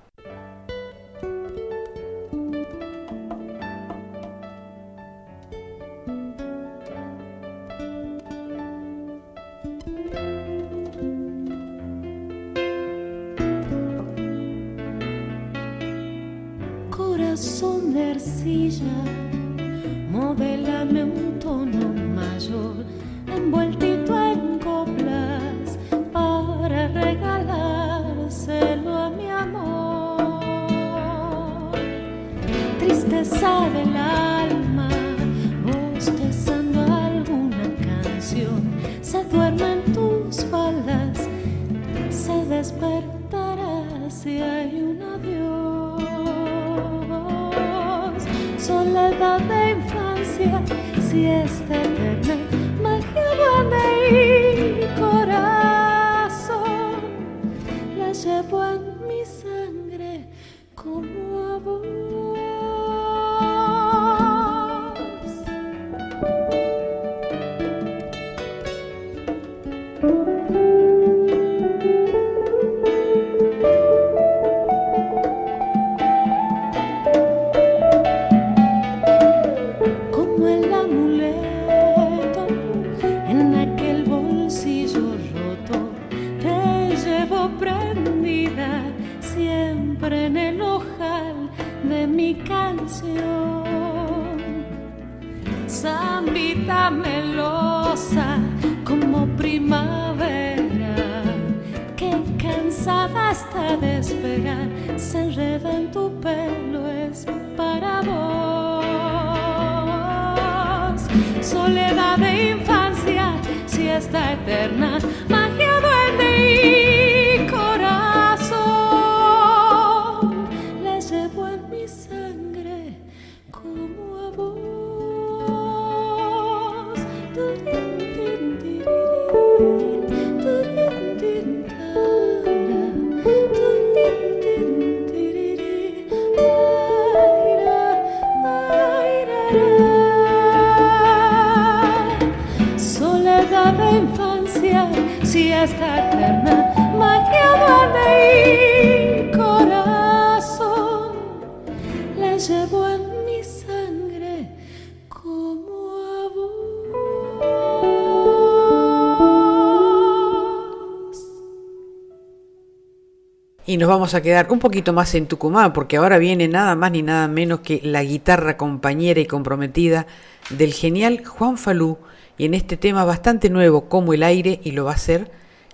[164.08, 167.28] Vamos a quedar un poquito más en Tucumán, porque ahora viene nada más ni nada
[167.28, 170.08] menos que la guitarra compañera y comprometida
[170.50, 171.98] del genial Juan Falú,
[172.38, 175.30] y en este tema bastante nuevo como el aire, y lo va a hacer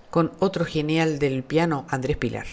[0.09, 2.47] con otro genial del piano, Andrés Pilar.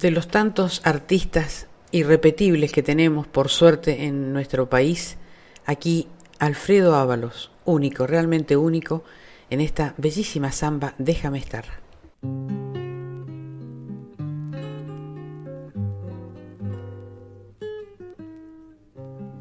[0.00, 5.18] De los tantos artistas irrepetibles que tenemos, por suerte, en nuestro país,
[5.66, 9.04] aquí Alfredo Ábalos, único, realmente único,
[9.50, 11.64] en esta bellísima samba Déjame estar.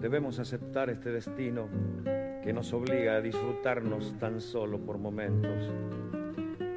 [0.02, 1.70] Debemos aceptar este destino
[2.44, 5.70] que nos obliga a disfrutarnos tan solo por momentos.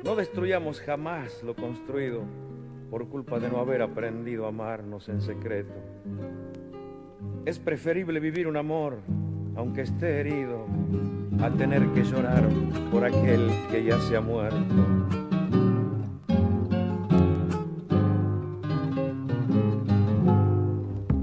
[0.05, 2.25] No destruyamos jamás lo construido
[2.93, 5.73] por culpa de no haber aprendido a amarnos en secreto.
[7.47, 8.99] Es preferible vivir un amor,
[9.57, 10.67] aunque esté herido,
[11.41, 12.47] a tener que llorar
[12.91, 14.59] por aquel que ya se ha muerto.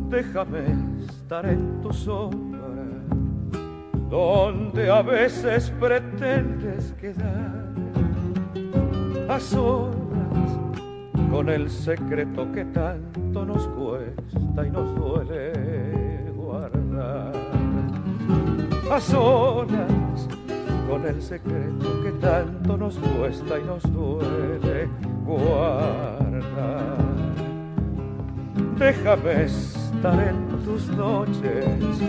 [0.10, 2.62] Déjame estar en tu sombra,
[4.10, 7.64] donde a veces pretendes quedar
[9.30, 9.99] a solas
[11.32, 17.34] con el secreto que tanto nos cuesta y nos duele guardar.
[18.92, 20.28] A solas
[20.90, 24.90] con el secreto que tanto nos cuesta y nos duele
[25.26, 26.98] guardar.
[28.78, 32.02] Déjame estar en tus noches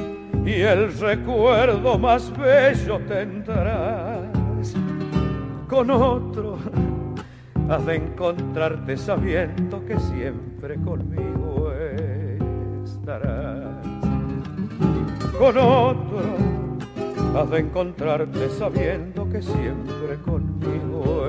[0.46, 4.74] y el recuerdo más bello tendrás
[5.68, 6.58] con otro
[7.70, 11.72] has de encontrarte sabiendo que siempre conmigo
[12.84, 13.86] estarás.
[15.38, 16.20] Con otro
[17.36, 21.26] has de encontrarte sabiendo que siempre conmigo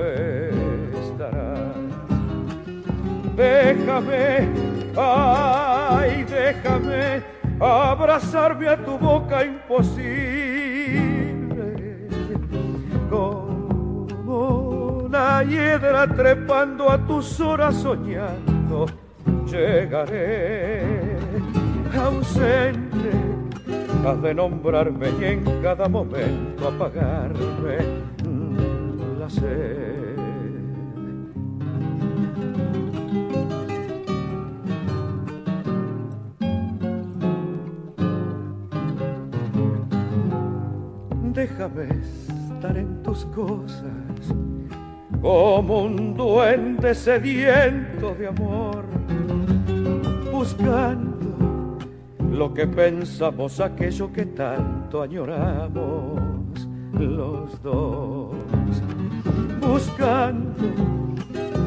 [1.00, 1.76] estarás.
[3.36, 4.48] Déjame,
[4.96, 7.22] ay, déjame
[7.60, 10.41] abrazarme a tu boca imposible
[15.12, 18.86] una hiedra trepando a tus horas soñando,
[19.44, 21.18] llegaré
[21.94, 23.10] ausente,
[24.06, 27.76] has de nombrarme y en cada momento apagarme
[29.18, 30.16] la sed.
[41.34, 41.88] Déjame
[42.54, 44.32] estar en tus cosas
[45.22, 48.84] como un duende sediento de amor,
[50.32, 51.78] buscando
[52.32, 56.68] lo que pensamos, aquello que tanto añoramos
[56.98, 58.34] los dos,
[59.60, 60.60] buscando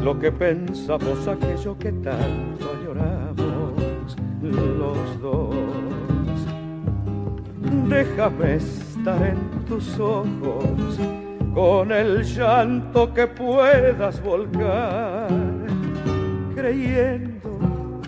[0.03, 5.55] lo que pensamos, aquello que tanto añoramos los dos.
[7.87, 10.99] Déjame estar en tus ojos
[11.55, 15.29] con el llanto que puedas volcar,
[16.53, 18.01] creyendo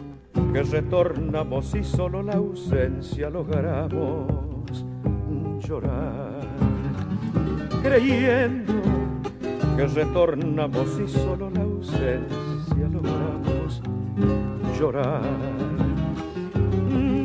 [0.52, 4.86] que retornamos y solo la ausencia logramos
[5.66, 6.42] llorar,
[7.82, 8.74] creyendo
[9.78, 13.82] que retornamos y solo la ausencia logramos
[14.78, 15.22] llorar.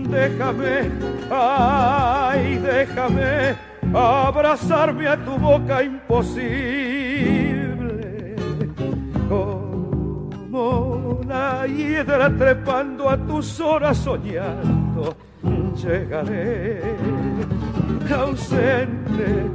[0.08, 0.88] Déjame,
[1.32, 6.36] ay, déjame abrazarme a tu boca imposible,
[9.28, 15.14] como una hiedra trepando a tus horas soñando,
[15.76, 16.80] llegaré
[18.10, 19.50] ausente,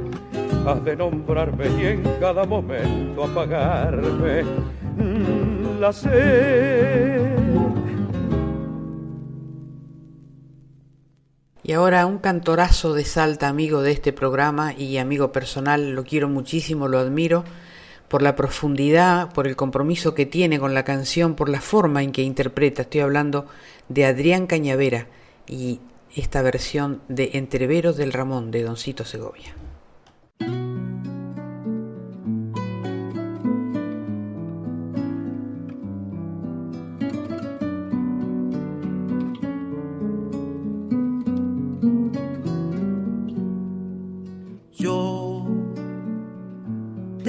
[0.66, 4.44] has de nombrarme y en cada momento apagarme
[5.80, 7.37] la sed
[11.68, 16.26] Y ahora un cantorazo de Salta, amigo de este programa y amigo personal, lo quiero
[16.26, 17.44] muchísimo, lo admiro
[18.08, 22.12] por la profundidad, por el compromiso que tiene con la canción, por la forma en
[22.12, 22.80] que interpreta.
[22.80, 23.44] Estoy hablando
[23.90, 25.08] de Adrián Cañavera
[25.46, 25.80] y
[26.16, 29.54] esta versión de Entreveros del Ramón de Doncito Segovia.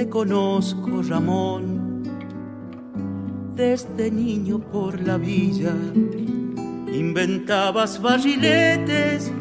[0.08, 2.02] Conozco, Ramón,
[3.54, 5.74] desde niño por la villa.
[6.92, 9.32] Inventabas barriletes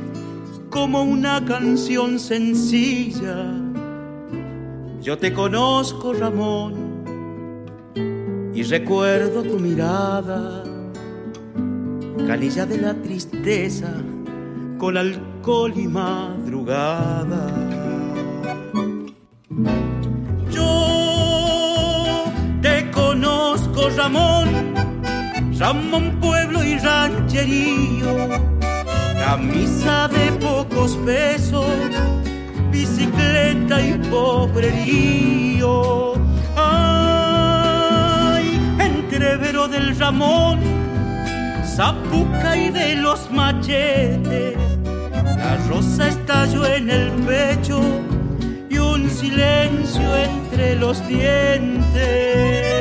[0.70, 3.54] como una canción sencilla.
[5.02, 6.74] Yo te conozco, Ramón,
[8.54, 10.64] y recuerdo tu mirada,
[12.28, 13.94] canilla de la tristeza,
[14.78, 17.69] con alcohol y madrugada
[25.60, 28.30] Ramón Pueblo y rancherío,
[29.20, 31.66] camisa de pocos pesos,
[32.72, 36.14] bicicleta y pobrerío.
[36.56, 40.62] Ay, entrevero del Ramón,
[41.66, 44.56] zapuca y de los machetes,
[45.16, 47.82] la rosa estalló en el pecho
[48.70, 52.79] y un silencio entre los dientes.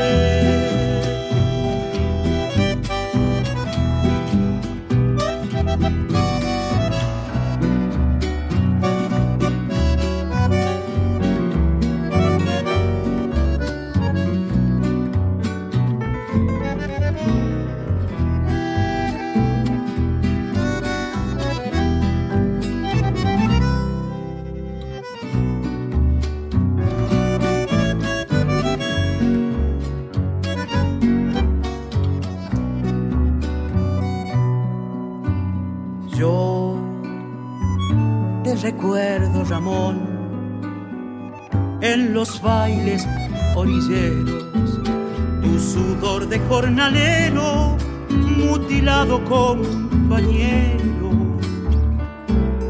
[46.69, 47.77] Jornalero,
[48.11, 51.11] mutilado compañero.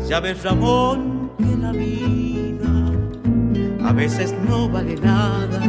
[0.09, 2.93] Ya ves, Ramón, que la vida
[3.85, 5.61] a veces no vale nada,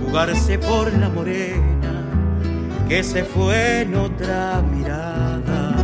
[0.00, 2.06] jugarse por la morena
[2.88, 5.74] que se fue en otra mirada.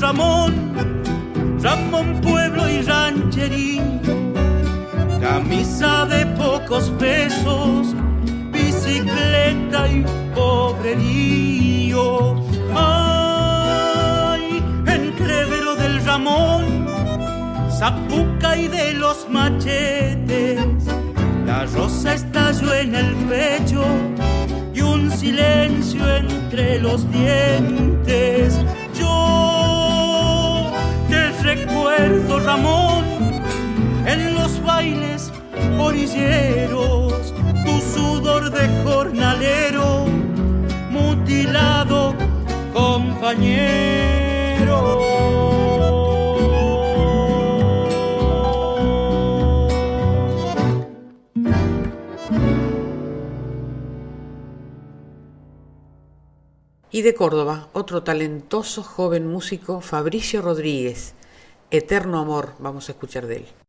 [0.00, 0.74] Ramón,
[1.62, 3.73] Ramón Pueblo y Rancherío,
[5.44, 7.94] camisa de pocos pesos,
[8.50, 12.36] bicicleta y pobrerío.
[12.74, 16.86] Ay, entrevero del Ramón,
[17.70, 20.60] zapuca y de los machetes,
[21.46, 23.84] la rosa estalló en el pecho
[24.72, 28.58] y un silencio entre los dientes.
[28.98, 30.72] Yo
[31.42, 33.03] recuerdo, Ramón,
[35.84, 40.06] orilleros, tu sudor de jornalero,
[40.90, 42.14] mutilado
[42.72, 43.94] compañero.
[56.90, 61.14] Y de Córdoba, otro talentoso joven músico, Fabricio Rodríguez,
[61.72, 63.63] Eterno Amor, vamos a escuchar de él.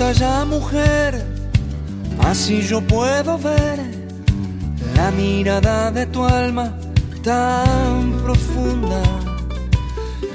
[0.00, 1.22] Ya mujer,
[2.24, 3.78] así yo puedo ver
[4.96, 6.74] la mirada de tu alma
[7.22, 9.02] tan profunda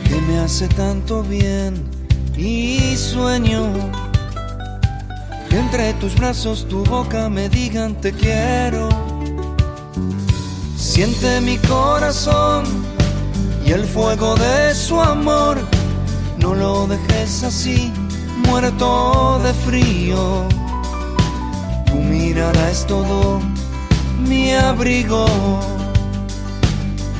[0.07, 1.83] que me hace tanto bien
[2.37, 3.73] y sueño.
[5.49, 8.87] Que entre tus brazos tu boca me digan te quiero.
[10.77, 12.65] Siente mi corazón
[13.65, 15.57] y el fuego de su amor,
[16.37, 17.91] no lo dejes así
[18.47, 20.47] muerto de frío.
[21.85, 23.39] Tu mirada es todo
[24.27, 25.25] mi abrigo.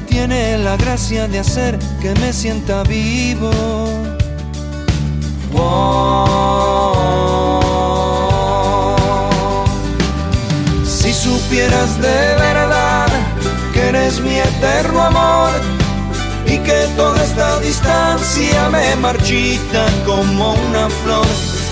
[0.07, 3.51] Tiene la gracia de hacer que me sienta vivo.
[10.86, 13.07] Si supieras de verdad
[13.73, 15.74] que eres mi eterno amor
[16.56, 21.28] y que toda esta distancia me marchita como una flor.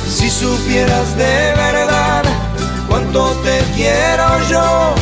[0.10, 2.24] Si supieras de verdad
[2.90, 4.94] cuánto te quiero yo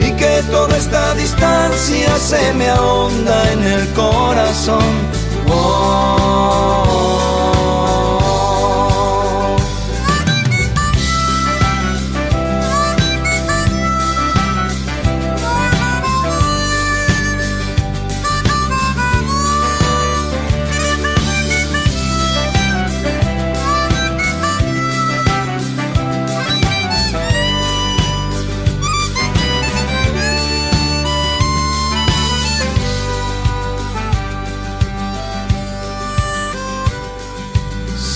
[0.00, 4.88] y que toda esta distancia se me ahonda en el corazón.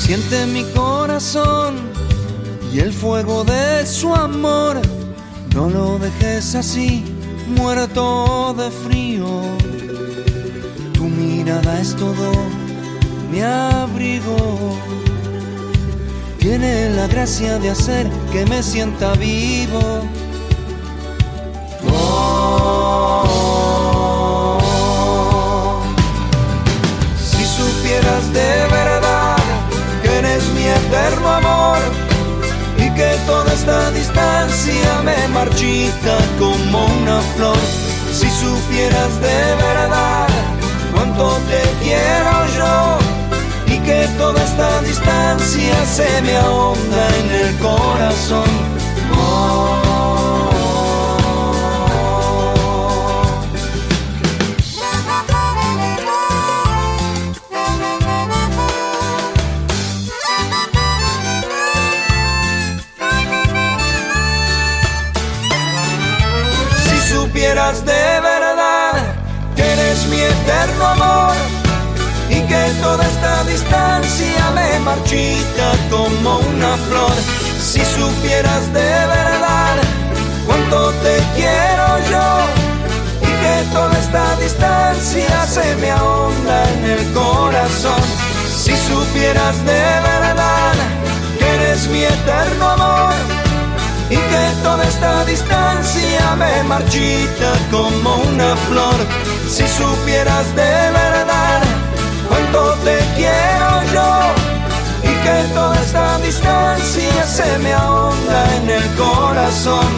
[0.04, 1.76] Siente mi corazón
[2.74, 4.82] y el fuego de su amor,
[5.54, 7.02] No lo dejes así,
[7.56, 9.40] muerto de frío.
[10.92, 12.32] Tu mirada es todo
[13.32, 14.36] mi abrigo.
[16.38, 20.02] Tiene la gracia de hacer que me sienta vivo.
[21.90, 22.60] Oh,
[27.16, 28.66] si supieras de
[33.64, 37.56] esta distancia me marchita como una flor.
[38.12, 40.28] Si supieras de verdad
[40.92, 48.50] cuánto te quiero yo y que toda esta distancia se me ahonda en el corazón.
[49.16, 50.53] Oh.
[67.72, 68.92] De verdad
[69.56, 71.34] que eres mi eterno amor
[72.28, 77.14] y que toda esta distancia me marchita como una flor.
[77.58, 79.76] Si supieras de verdad
[80.46, 82.28] cuánto te quiero yo
[83.22, 88.02] y que toda esta distancia se me ahonda en el corazón.
[88.46, 90.74] Si supieras de verdad
[91.38, 93.14] que eres mi eterno amor
[94.14, 98.98] y que toda esta distancia me marchita como una flor.
[99.48, 101.60] Si supieras de verdad
[102.28, 104.10] cuánto te quiero yo
[105.10, 109.90] y que toda esta distancia se me ahonda en el corazón.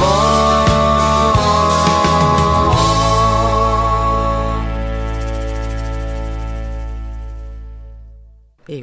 [0.00, 0.71] Oh.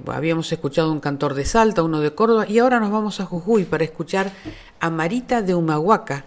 [0.07, 3.65] Habíamos escuchado un cantor de Salta, uno de Córdoba, y ahora nos vamos a Jujuy
[3.65, 4.31] para escuchar
[4.79, 6.25] a Marita de Humahuaca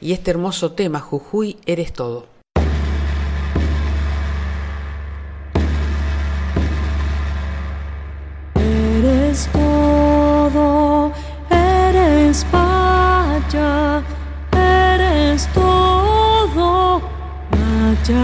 [0.00, 2.26] y este hermoso tema, Jujuy, eres todo.
[8.54, 11.12] Eres todo,
[11.50, 14.02] eres pacha,
[14.52, 17.00] eres todo,
[18.06, 18.14] que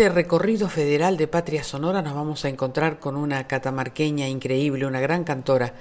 [0.00, 4.98] este recorrido federal de Patria Sonora nos vamos a encontrar con una catamarqueña increíble, una
[4.98, 5.74] gran cantora,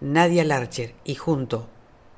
[0.00, 1.68] Nadia Larcher, y junto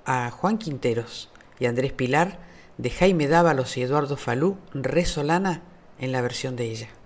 [0.05, 1.29] a Juan Quinteros
[1.59, 2.39] y Andrés Pilar,
[2.79, 5.63] de Jaime Dávalos y Eduardo Falú, Resolana
[5.99, 7.00] en la versión de ella.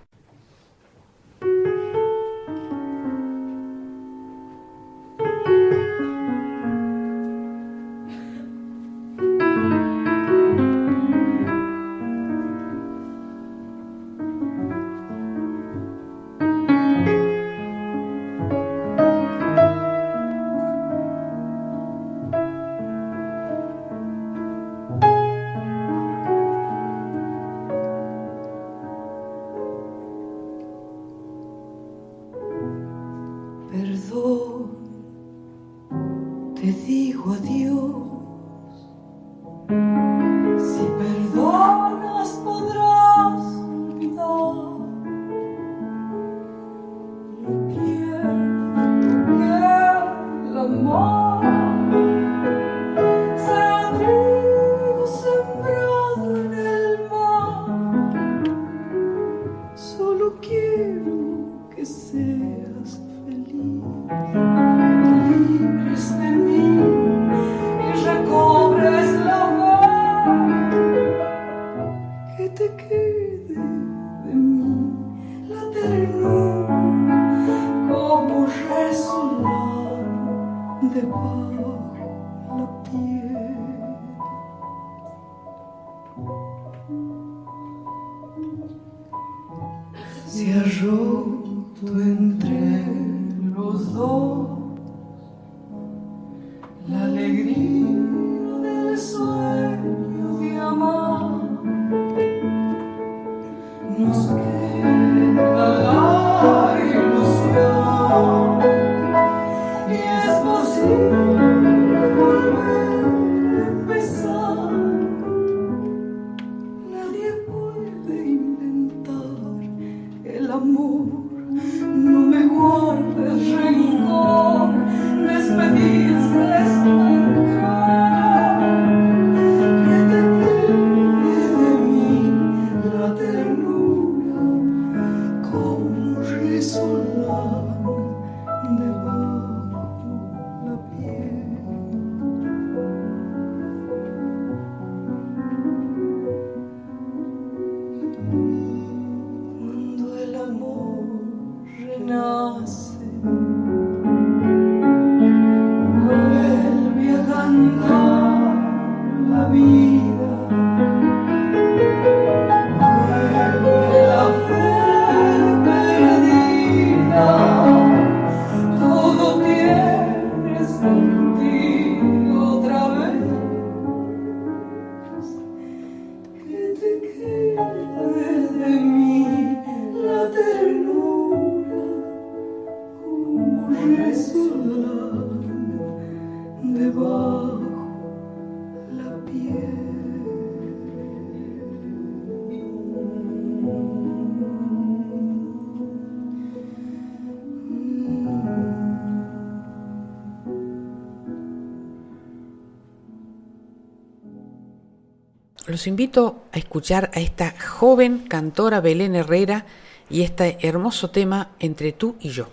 [205.87, 209.65] Invito a escuchar a esta joven cantora Belén Herrera
[210.09, 212.47] y este hermoso tema entre tú y yo.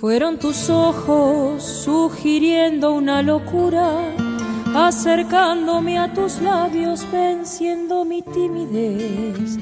[0.00, 4.12] Fueron tus ojos sugiriendo una locura
[4.74, 9.58] acercándome a tus labios, venciendo mi timidez.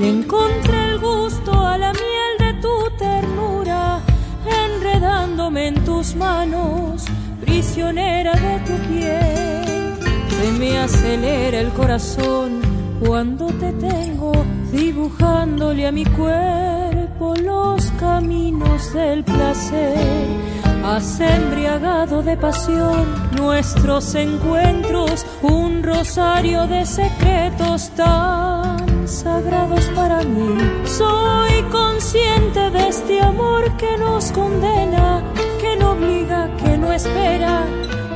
[0.00, 4.00] Le encontré el gusto a la miel de tu ternura,
[4.44, 7.04] enredándome en tus manos,
[7.40, 9.96] prisionera de tu piel.
[10.28, 12.60] Se me acelera el corazón
[13.00, 14.32] cuando te tengo,
[14.72, 20.55] dibujándole a mi cuerpo los caminos del placer
[20.86, 23.06] has embriagado de pasión
[23.36, 30.56] nuestros encuentros, un rosario de secretos tan sagrados para mí.
[30.84, 35.24] Soy consciente de este amor que nos condena,
[35.60, 37.64] que no obliga, que no espera,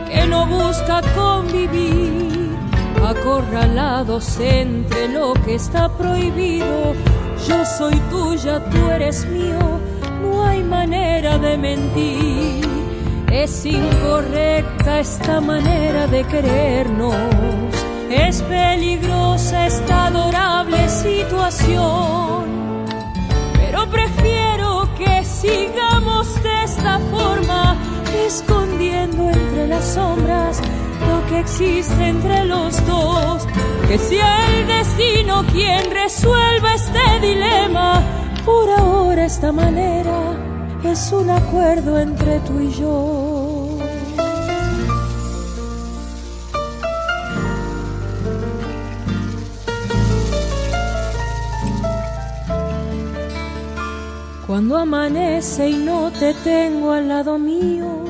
[0.09, 2.51] que no busca convivir.
[3.05, 6.95] Acorralados entre lo que está prohibido,
[7.49, 9.59] yo soy tuya, tú eres mío,
[10.91, 12.69] de mentir.
[13.31, 17.15] Es incorrecta esta manera de querernos,
[18.11, 22.45] es peligrosa esta adorable situación,
[23.55, 27.77] pero prefiero que sigamos de esta forma,
[28.27, 30.61] escondiendo entre las sombras
[31.09, 33.47] lo que existe entre los dos.
[33.87, 38.03] Que sea el destino quien resuelva este dilema,
[38.45, 40.40] por ahora esta manera
[40.85, 43.79] es un acuerdo entre tú y yo.
[54.47, 58.05] Cuando amanece y no te tengo al lado mío,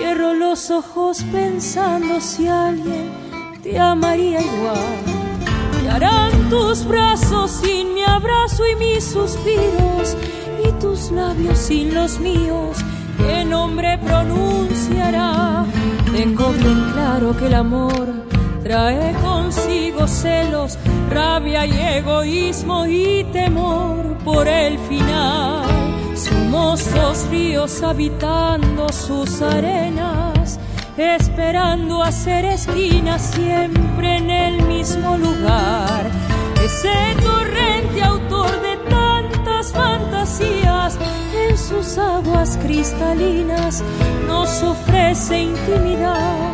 [0.00, 3.10] Cierro los ojos pensando si alguien
[3.62, 5.90] te amaría igual.
[5.90, 10.16] Harán tus brazos sin mi abrazo y mis suspiros,
[10.80, 12.76] tus labios sin los míos.
[13.18, 15.64] ¿Qué nombre pronunciará?
[16.12, 18.08] Tengo bien claro que el amor
[18.62, 20.78] trae consigo celos,
[21.08, 25.80] rabia y egoísmo y temor por el final
[26.20, 30.60] somos dos ríos habitando sus arenas,
[30.98, 35.09] esperando hacer esquina siempre en el mismo
[42.80, 43.84] cristalinas
[44.26, 46.50] nos ofrece intimidad.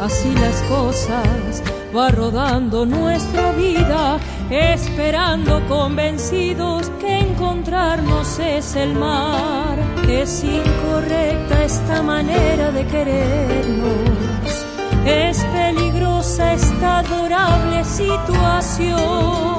[0.00, 1.62] Así las cosas
[1.94, 4.18] va rodando nuestra vida,
[4.48, 9.76] esperando convencidos que encontrarnos es el mar.
[10.08, 14.66] Es incorrecta esta manera de querernos,
[15.04, 19.58] es peligrosa esta adorable situación,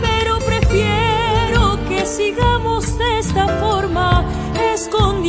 [0.00, 4.24] pero prefiero que sigamos de esta forma,
[4.72, 5.23] escondiendo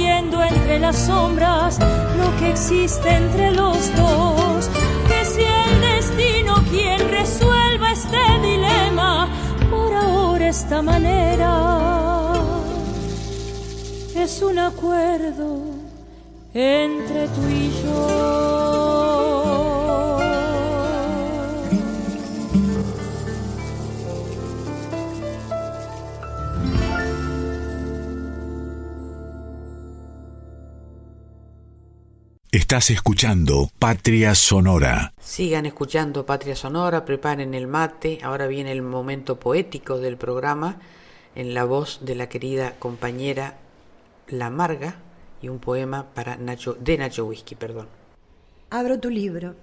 [0.50, 4.70] entre las sombras lo que existe entre los dos.
[5.08, 9.28] Que si el destino quien resuelva este dilema,
[9.70, 12.34] por ahora esta manera
[14.16, 15.60] es un acuerdo
[16.54, 18.45] entre tú y yo.
[32.76, 35.14] Estás escuchando Patria Sonora.
[35.22, 38.20] Sigan escuchando Patria Sonora, preparen el mate.
[38.22, 40.82] Ahora viene el momento poético del programa
[41.36, 43.60] en la voz de la querida compañera
[44.28, 44.96] La Marga
[45.42, 47.88] y un poema para Nacho, de Nacho Whisky, perdón.
[48.70, 49.56] Abro tu libro,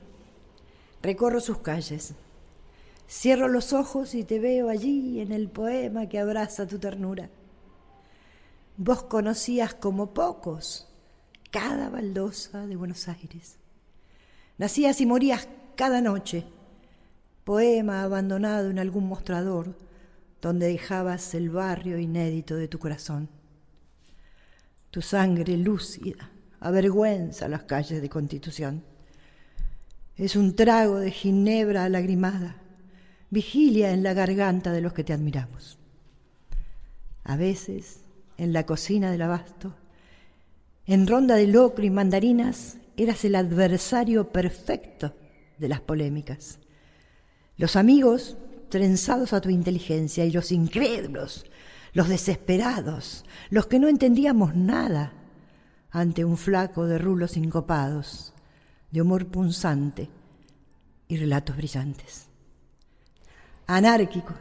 [1.02, 2.14] recorro sus calles,
[3.06, 7.28] cierro los ojos y te veo allí en el poema que abraza tu ternura.
[8.78, 10.88] Vos conocías como pocos
[11.52, 13.58] cada baldosa de Buenos Aires.
[14.56, 16.44] Nacías y morías cada noche,
[17.44, 19.76] poema abandonado en algún mostrador
[20.40, 23.28] donde dejabas el barrio inédito de tu corazón.
[24.90, 28.82] Tu sangre lúcida avergüenza las calles de Constitución.
[30.16, 32.56] Es un trago de ginebra lagrimada,
[33.28, 35.78] vigilia en la garganta de los que te admiramos.
[37.24, 38.00] A veces,
[38.38, 39.74] en la cocina del abasto,
[40.86, 45.14] en ronda de locro y mandarinas eras el adversario perfecto
[45.58, 46.58] de las polémicas.
[47.56, 48.36] Los amigos
[48.68, 51.44] trenzados a tu inteligencia y los incrédulos,
[51.92, 55.12] los desesperados, los que no entendíamos nada
[55.90, 58.32] ante un flaco de rulos sincopados,
[58.90, 60.08] de humor punzante
[61.06, 62.26] y relatos brillantes.
[63.66, 64.34] Anárquico,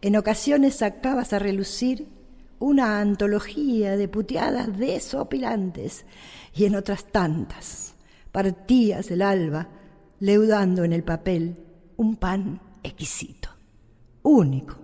[0.00, 2.08] en ocasiones sacabas a relucir
[2.58, 6.04] una antología de puteadas desopilantes
[6.54, 7.94] y en otras tantas
[8.32, 9.68] partías el alba
[10.20, 11.56] leudando en el papel
[11.96, 13.48] un pan exquisito,
[14.22, 14.76] único.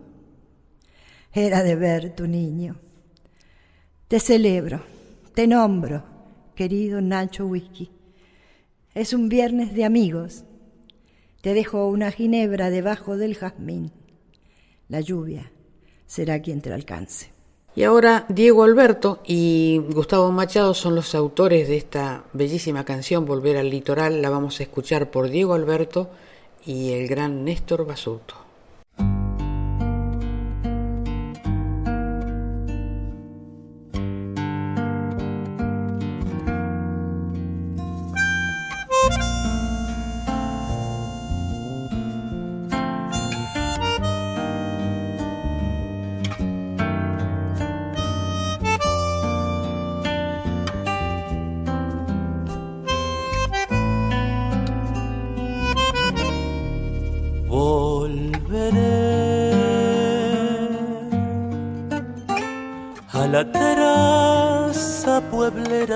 [1.33, 2.77] Era de ver tu niño.
[4.09, 4.83] Te celebro,
[5.35, 6.05] te nombro,
[6.55, 7.91] querido Nacho Whisky.
[8.95, 10.45] Es un viernes de amigos.
[11.41, 13.91] Te dejo una ginebra debajo del jazmín.
[14.89, 15.51] La lluvia
[16.07, 17.34] será quien te alcance.
[17.77, 23.57] Y ahora Diego Alberto y Gustavo Machado son los autores de esta bellísima canción Volver
[23.57, 24.23] al Litoral.
[24.23, 26.09] La vamos a escuchar por Diego Alberto
[26.65, 28.44] y el gran Néstor Basuto.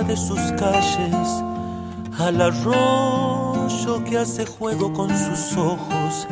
[0.02, 1.42] De sus calles,
[2.18, 6.26] al arroyo que hace juego con sus ojos,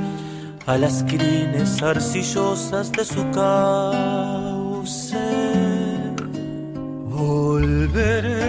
[0.67, 5.17] a las crines arcillosas de su cauce.
[7.09, 8.41] Volveré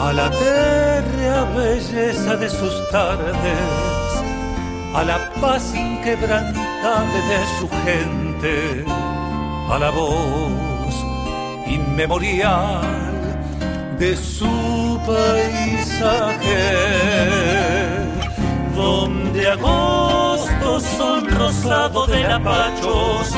[0.00, 4.22] a la tierra belleza de sus tardes,
[4.94, 8.84] a la paz inquebrantable de su gente,
[9.70, 10.75] a la voz
[11.96, 12.82] inmemorial
[13.98, 16.74] de su paisaje,
[18.74, 23.32] donde agosto son rosado de lapachos,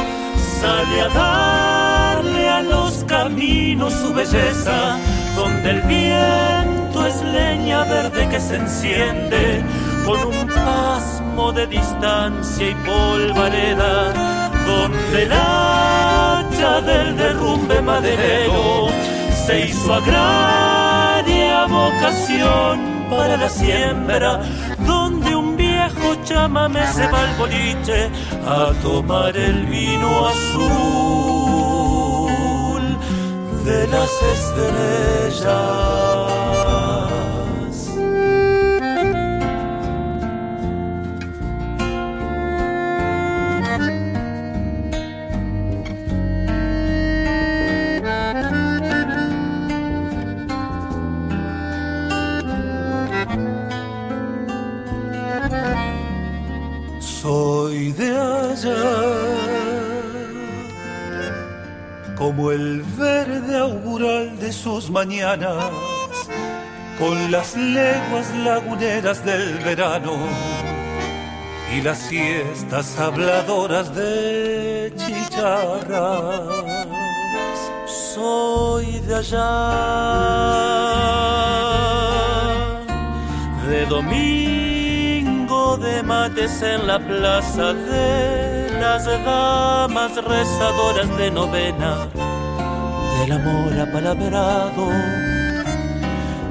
[0.60, 4.98] sale a darle a los caminos su belleza
[5.36, 9.62] donde el viento es leña verde que se enciende
[10.05, 14.12] con un pasmo de distancia y polvareda,
[14.66, 15.32] donde el
[16.59, 18.89] del derrumbe maderero
[19.47, 24.40] se hizo agraria vocación para la siembra,
[24.85, 28.10] donde un viejo chamame se va al boliche
[28.44, 30.59] a tomar el vino azul
[33.64, 35.59] de las estrellas.
[62.39, 65.73] Como el verde augural de sus mañanas,
[66.97, 70.12] con las leguas laguneras del verano
[71.74, 76.43] y las siestas habladoras de chicharras.
[77.86, 79.40] Soy de allá,
[83.69, 92.09] de domingo de mates en la plaza de las damas rezadoras de novena
[93.19, 94.90] del amor apalabrado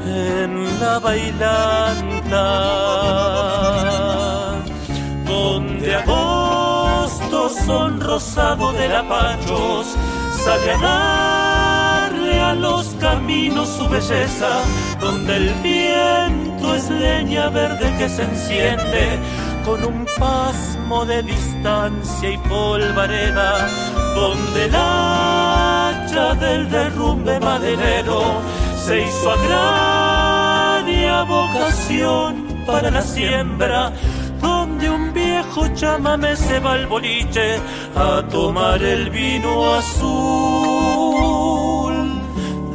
[0.05, 2.43] en la bailanta
[5.25, 9.95] donde agosto son rosado de lapachos
[10.43, 14.49] sale a darle a los caminos su belleza
[14.99, 19.19] donde el viento es leña verde que se enciende
[19.67, 23.67] con un pasmo de distancia y polvareda,
[24.15, 24.75] donde el
[26.17, 28.41] del derrumbe maderero
[28.75, 33.91] se hizo agraria vocación para la siembra,
[34.41, 37.59] donde un viejo chamame se va al boliche
[37.95, 39.93] a tomar el vino azul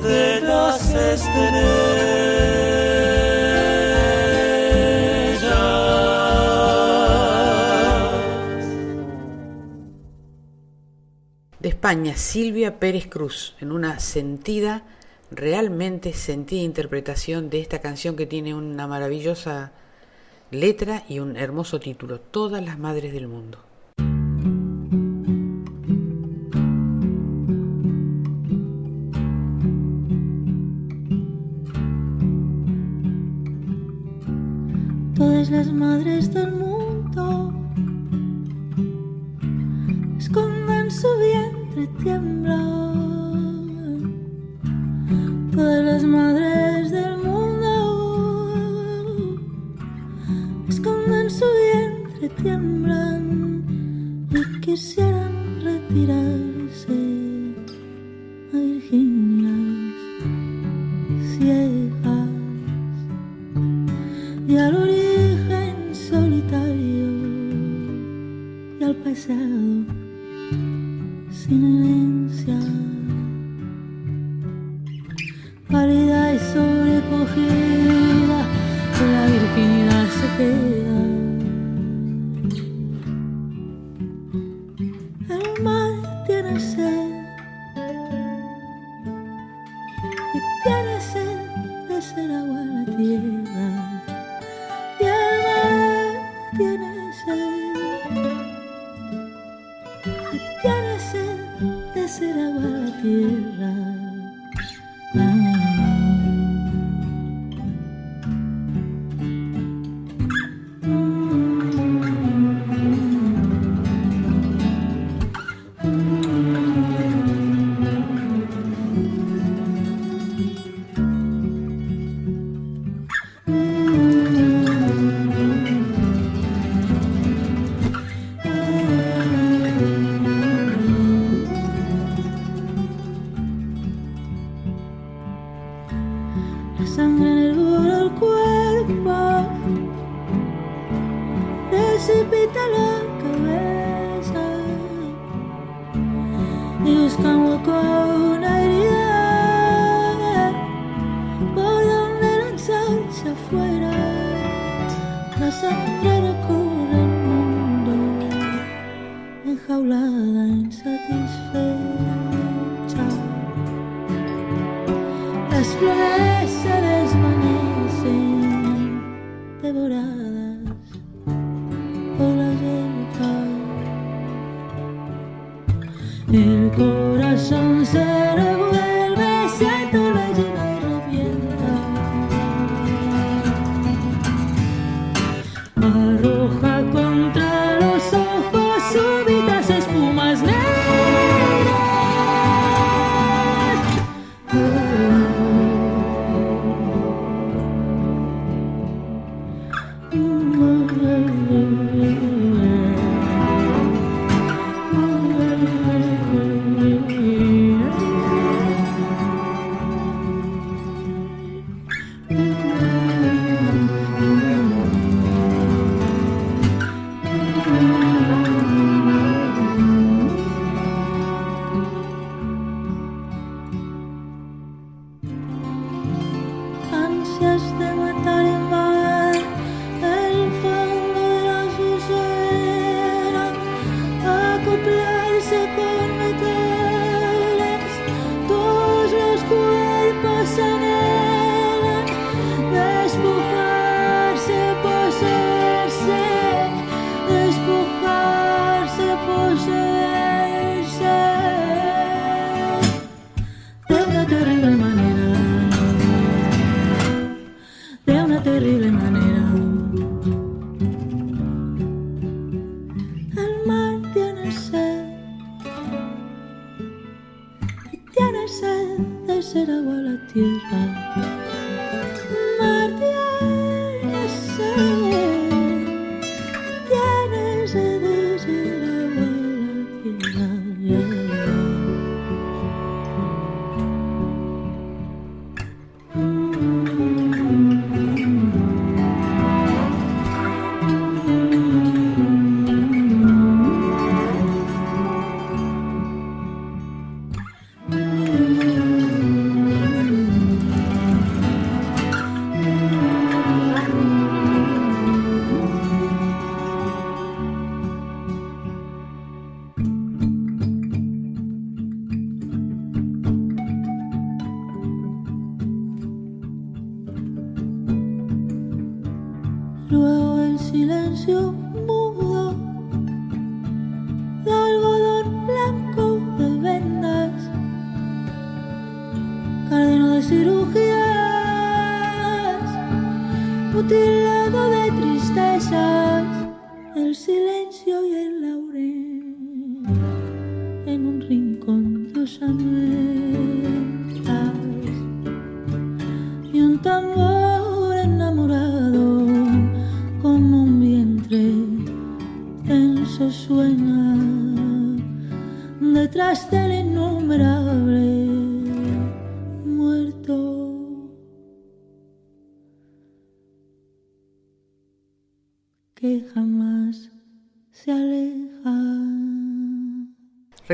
[0.05, 2.32] de las estrellas.
[11.83, 14.85] España, Silvia Pérez Cruz, en una sentida,
[15.33, 19.73] realmente sentida interpretación de esta canción que tiene una maravillosa
[20.53, 23.59] letra y un hermoso título, Todas las Madres del Mundo.
[35.17, 36.82] Todas las madres del mundo
[41.83, 42.63] bien tiemblan
[45.53, 46.42] todas las madres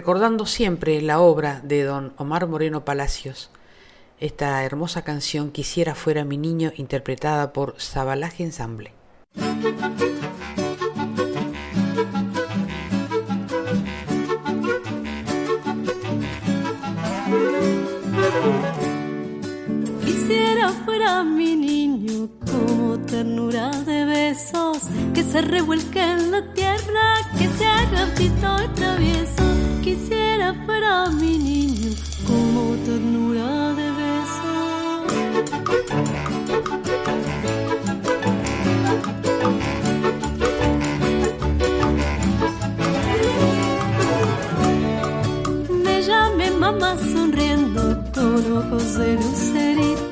[0.09, 3.51] recordando siempre la obra de don Omar Moreno Palacios,
[4.19, 8.95] esta hermosa canción Quisiera fuera mi niño interpretada por Zabalaje Ensamble.
[20.07, 27.47] Quisiera fuera mi niño como ternura de besos, que se revuelque en la tierra, que
[27.47, 31.91] se haga pito travieso quisiera para mi niño
[32.27, 34.53] como ternura de beso.
[45.85, 47.83] Déjame mamá sonriendo,
[48.13, 48.27] tu
[48.59, 50.08] ojos de lucerito.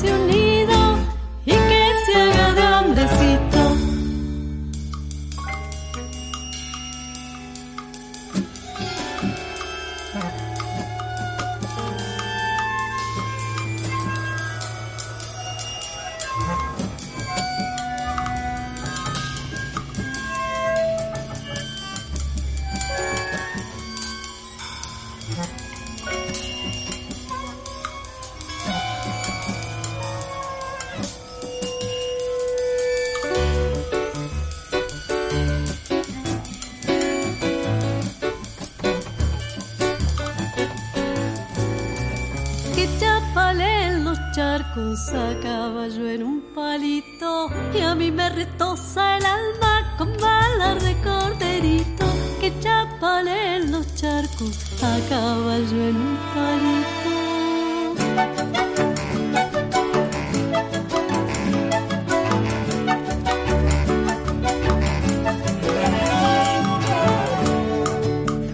[0.00, 0.49] se unir.
[45.12, 50.94] A caballo en un palito y a mí me retosa el alma con balas de
[51.02, 52.06] corderito
[52.40, 57.10] que chapale en los charcos a caballo en un palito.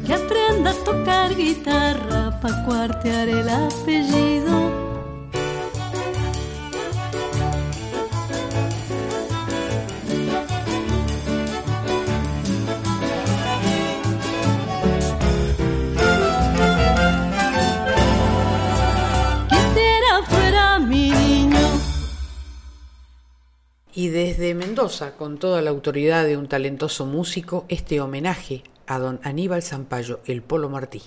[0.06, 4.15] Que aprenda a tocar guitarra pa' cuartear el apellido
[23.97, 29.20] Y desde Mendoza, con toda la autoridad de un talentoso músico, este homenaje a don
[29.23, 31.01] Aníbal Zampayo, el Polo Martí.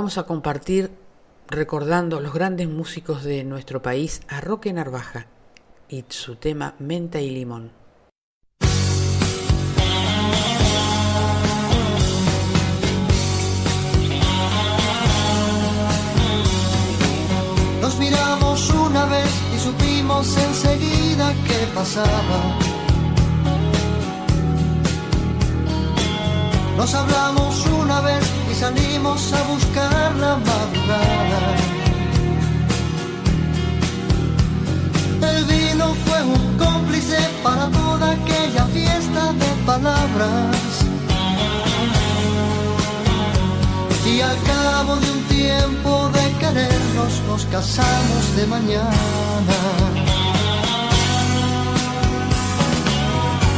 [0.00, 0.90] Vamos a compartir
[1.46, 5.26] recordando los grandes músicos de nuestro país a Roque Narvaja
[5.90, 7.70] y su tema Menta y Limón.
[17.82, 22.58] Nos miramos una vez y supimos enseguida qué pasaba.
[26.78, 31.42] Nos hablamos una vez salimos a buscar la madrugada.
[35.32, 40.56] El vino fue un cómplice para toda aquella fiesta de palabras.
[44.12, 49.56] Y al cabo de un tiempo de querernos nos casamos de mañana.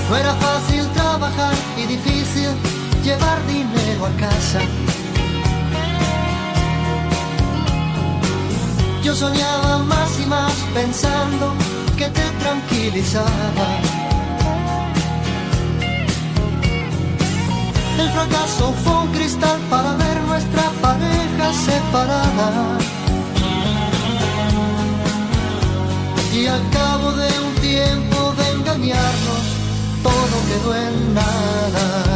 [0.09, 2.51] No era fácil trabajar y difícil
[3.03, 4.61] llevar dinero a casa.
[9.03, 11.55] Yo soñaba más y más pensando
[11.99, 13.67] que te tranquilizaba.
[17.99, 22.79] El fracaso fue un cristal para ver nuestra pareja separada.
[26.33, 29.45] Y al cabo de un tiempo de engañarnos,
[30.03, 32.12] todo quedó en nada.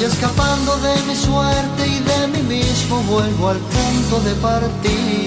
[0.00, 5.17] Y escapando de mi suerte y de mí mismo vuelvo al punto de partida.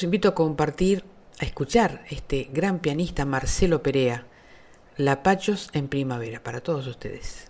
[0.00, 1.04] Los invito a compartir,
[1.40, 4.24] a escuchar este gran pianista Marcelo Perea,
[4.96, 7.49] Lapachos en primavera, para todos ustedes.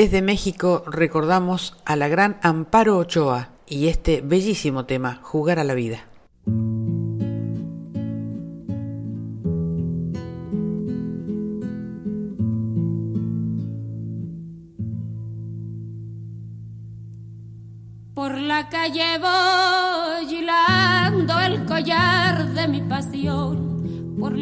[0.00, 5.74] Desde México recordamos a la gran Amparo Ochoa y este bellísimo tema, Jugar a la
[5.74, 6.09] vida.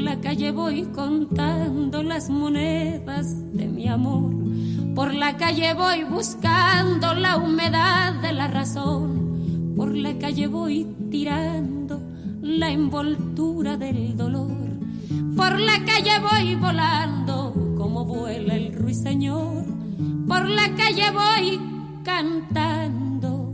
[0.08, 4.32] La calle voy contando las monedas de mi amor.
[4.94, 9.74] Por la calle voy buscando la humedad de la razón.
[9.76, 12.00] Por la calle voy tirando
[12.40, 14.70] la envoltura del dolor.
[15.36, 19.66] Por la calle voy volando como vuela el ruiseñor.
[20.26, 21.60] Por la calle voy
[22.02, 23.52] cantando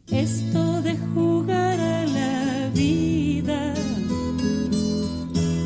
[0.09, 3.73] Esto de jugar a la vida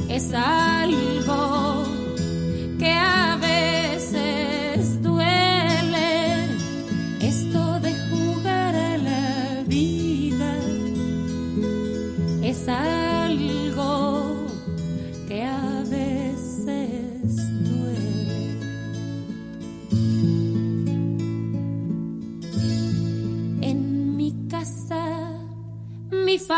[0.08, 0.32] es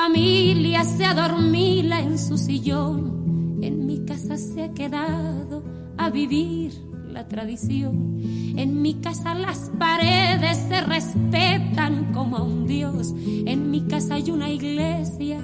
[0.07, 5.63] familia se adormila en su sillón, en mi casa se ha quedado
[5.97, 6.73] a vivir
[7.07, 8.19] la tradición.
[8.57, 13.15] En mi casa las paredes se respetan como a un dios.
[13.47, 15.39] En mi casa hay una iglesia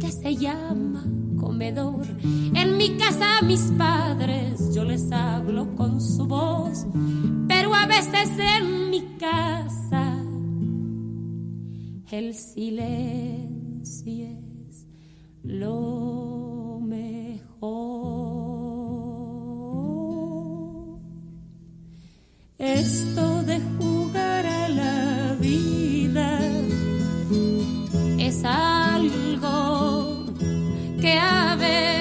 [0.00, 1.04] que se llama
[1.38, 2.06] comedor.
[2.54, 6.86] En mi casa a mis padres yo les hablo con su voz,
[7.46, 10.16] pero a veces en mi casa
[12.10, 14.86] el silencio es
[15.42, 17.46] lo mejor.
[22.58, 26.40] Esto de jugar a la vida
[28.18, 30.24] es algo
[31.00, 31.95] que a veces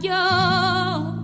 [0.00, 1.14] yo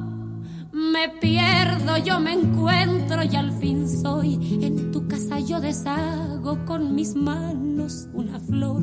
[0.73, 4.59] me pierdo, yo me encuentro y al fin soy.
[4.63, 8.83] En tu casa yo deshago con mis manos una flor.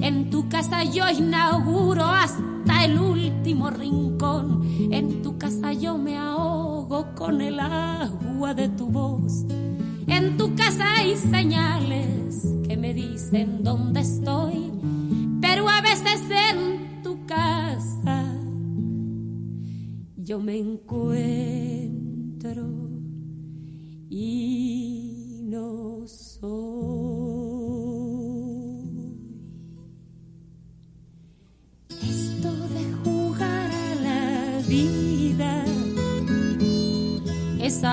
[0.00, 4.62] En tu casa yo inauguro hasta el último rincón.
[4.92, 9.44] En tu casa yo me ahogo con el agua de tu voz.
[10.06, 14.70] En tu casa hay señales que me dicen dónde estoy,
[15.40, 18.23] pero a veces en tu casa
[20.24, 21.04] yo me encuentro
[24.08, 26.44] y no soy.
[31.90, 35.62] Esto de jugar a la vida
[37.60, 37.84] es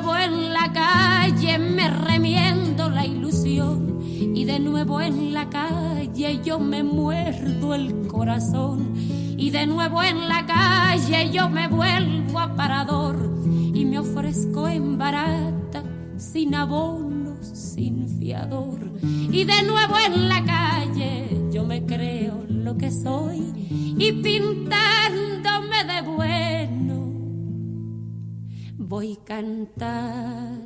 [0.00, 3.98] nuevo en la calle me remiendo la ilusión.
[4.00, 8.94] Y de nuevo en la calle yo me muerdo el corazón.
[9.36, 14.98] Y de nuevo en la calle yo me vuelvo a parador y me ofrezco en
[14.98, 15.82] barata
[16.16, 18.78] sin abono, sin fiador.
[19.02, 23.52] Y de nuevo en la calle yo me creo lo que soy.
[23.98, 26.02] Y pintándome de
[28.88, 30.56] voy cantando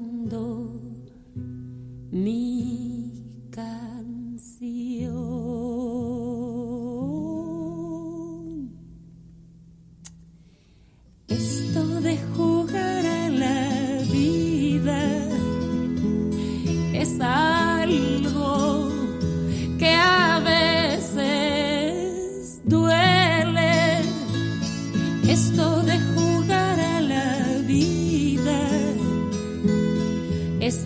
[2.12, 3.91] mi canción.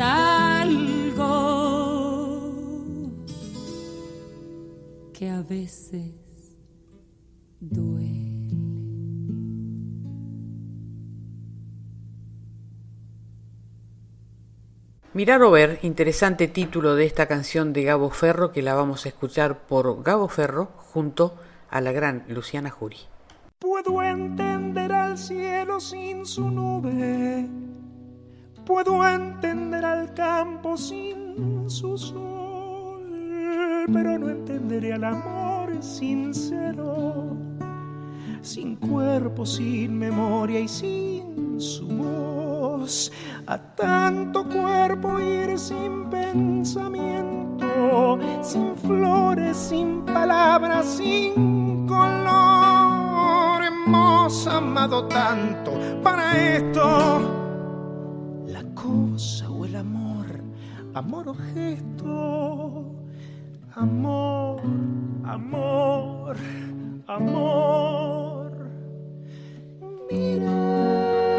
[0.01, 1.57] Algo
[5.13, 6.15] que a veces
[7.61, 8.17] duele.
[15.17, 19.09] Mirar o ver, interesante título de esta canción de Gabo Ferro que la vamos a
[19.09, 21.39] escuchar por Gabo Ferro junto
[21.71, 22.99] a la gran Luciana Jury.
[23.59, 27.49] Puedo entender al cielo sin su nube.
[28.67, 33.01] Puedo entender al campo sin su sol.
[33.93, 37.37] Pero no entenderé al amor sincero.
[38.43, 43.13] Sin cuerpo, sin memoria y sin su voz.
[43.47, 48.19] A tanto cuerpo ir sin pensamiento.
[48.43, 53.63] Sin flores, sin palabras, sin color.
[53.63, 55.71] Hemos amado tanto
[56.03, 57.46] para esto
[58.77, 60.27] cosa o el amor,
[60.95, 62.95] amor o gesto,
[63.75, 64.61] amor,
[65.25, 66.37] amor,
[67.09, 68.53] amor.
[70.09, 71.36] Mirar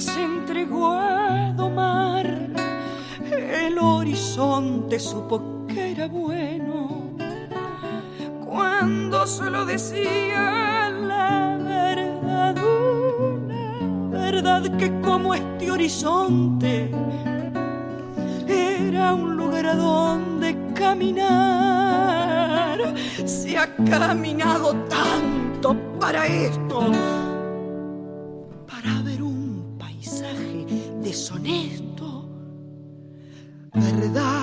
[0.00, 2.26] se entregó a domar.
[3.30, 7.16] El horizonte supo que era bueno
[8.44, 12.56] cuando se lo decía la verdad,
[13.18, 16.90] una verdad que como este horizonte
[18.46, 22.16] era un lugar a donde caminar.
[23.26, 26.92] Se ha caminado tanto para esto,
[34.06, 34.35] Verdad,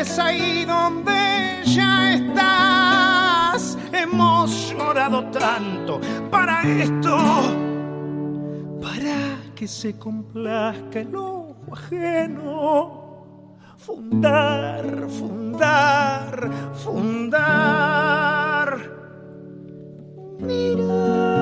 [0.00, 3.76] es ahí donde ya estás.
[3.92, 6.00] Hemos llorado tanto
[6.30, 7.18] para esto,
[8.80, 13.08] para que se complazca el ojo ajeno.
[13.76, 17.88] Fundar, fundar, fundar.
[20.38, 21.37] ¿Quién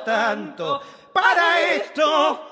[0.00, 2.50] tanto para esto.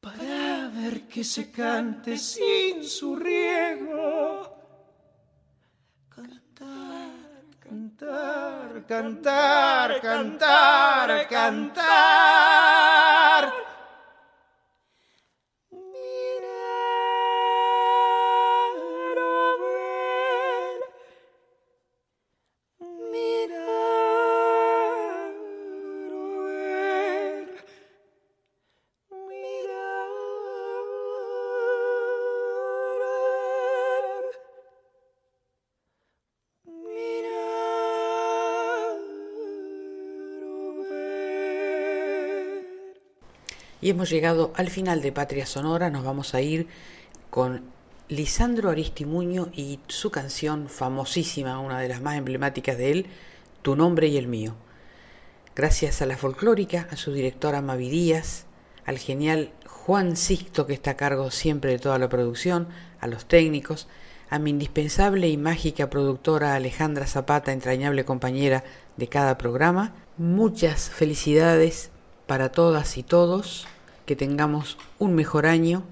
[0.00, 4.56] Para ver que se cante sin su riego.
[6.08, 7.10] Cantar,
[7.58, 12.48] cantar, cantar, cantar, cantar.
[43.80, 46.66] Y hemos llegado al final de Patria Sonora, nos vamos a ir
[47.30, 47.62] con
[48.08, 53.06] Lisandro Aristimuño y su canción famosísima, una de las más emblemáticas de él,
[53.62, 54.54] Tu nombre y el mío.
[55.54, 58.46] Gracias a la folclórica, a su directora Mavi Díaz,
[58.84, 62.68] al genial Juan Sixto que está a cargo siempre de toda la producción,
[63.00, 63.86] a los técnicos,
[64.28, 68.64] a mi indispensable y mágica productora Alejandra Zapata, entrañable compañera
[68.96, 69.94] de cada programa.
[70.16, 71.90] Muchas felicidades
[72.28, 73.66] para todas y todos,
[74.04, 75.82] que tengamos un mejor año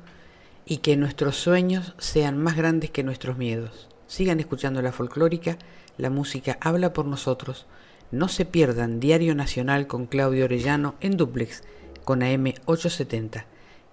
[0.67, 3.89] y que nuestros sueños sean más grandes que nuestros miedos.
[4.07, 5.57] Sigan escuchando la folclórica,
[5.97, 7.67] la música habla por nosotros.
[8.11, 11.65] No se pierdan Diario Nacional con Claudio Orellano en duplex
[12.05, 13.47] con AM 870.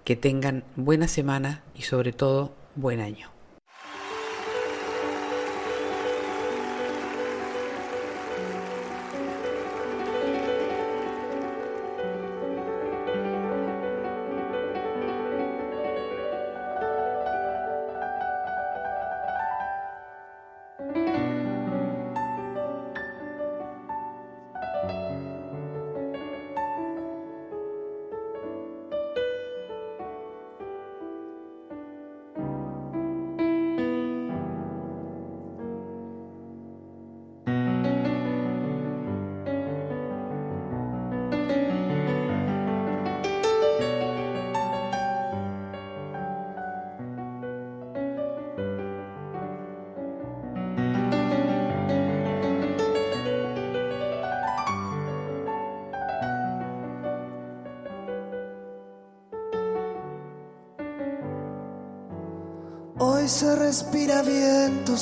[0.04, 3.33] Que tengan buena semana y sobre todo buen año.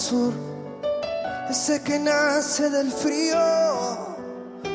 [0.03, 0.33] Sur,
[1.49, 3.39] ese que nace del frío.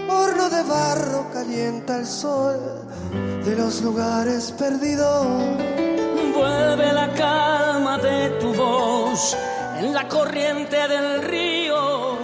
[0.09, 2.57] Horno de barro calienta el sol
[3.43, 5.27] de los lugares perdidos.
[6.33, 9.35] Vuelve la calma de tu voz
[9.79, 12.17] en la corriente del río.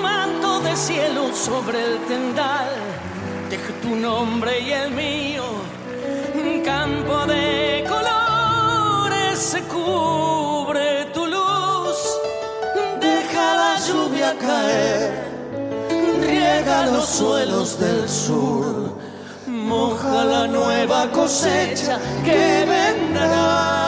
[0.00, 2.70] Manto de cielo sobre el tendal,
[3.50, 5.44] deja tu nombre y el mío.
[6.34, 9.56] Un campo de colores
[14.34, 15.12] caer,
[16.20, 18.96] riega los suelos del sur.
[19.46, 23.78] Moja la nueva cosecha que vendrá.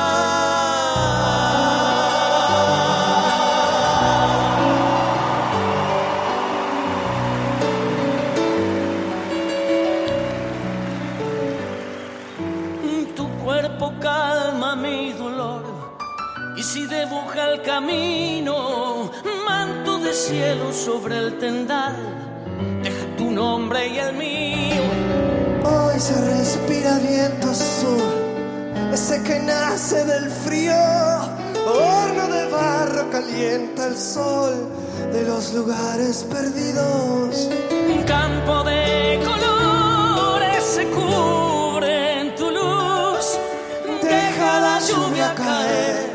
[13.16, 13.26] Tu
[20.26, 21.96] cielo sobre el tendal,
[22.82, 24.82] deja tu nombre y el mío.
[25.64, 28.12] Hoy se respira viento sur,
[28.92, 30.74] ese que nace del frío.
[31.66, 34.68] Horno de barro calienta el sol
[35.10, 37.48] de los lugares perdidos.
[37.88, 43.38] Un campo de colores se cubre en tu luz.
[44.02, 46.10] Deja la lluvia caer,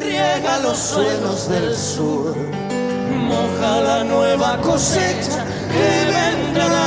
[0.00, 2.65] riega los suelos del sur.
[3.36, 6.85] Moja la nueva cosecha que vendrá.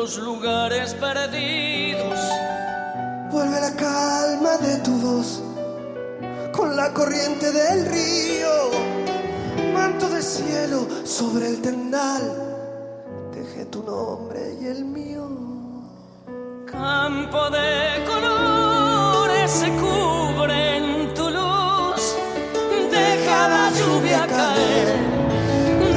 [0.00, 2.18] Los lugares perdidos.
[3.30, 5.42] Vuelve la calma de tu voz
[6.56, 8.54] con la corriente del río.
[9.74, 12.22] Manto de cielo sobre el tendal.
[13.34, 15.28] Dejé tu nombre y el mío.
[16.64, 22.02] Campo de color se cubre en tu luz.
[22.90, 24.96] Deja la lluvia caer,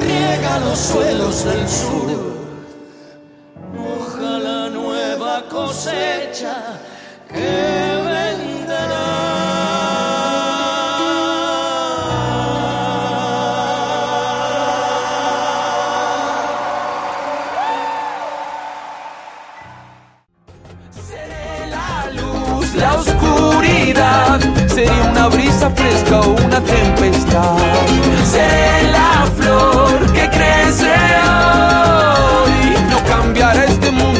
[0.01, 2.32] riega los suelos del sur.
[5.53, 6.55] Cosecha
[7.29, 7.73] que
[24.73, 27.57] sería una brisa fresca o una tempestad.
[28.25, 31.12] Seré la flor que crece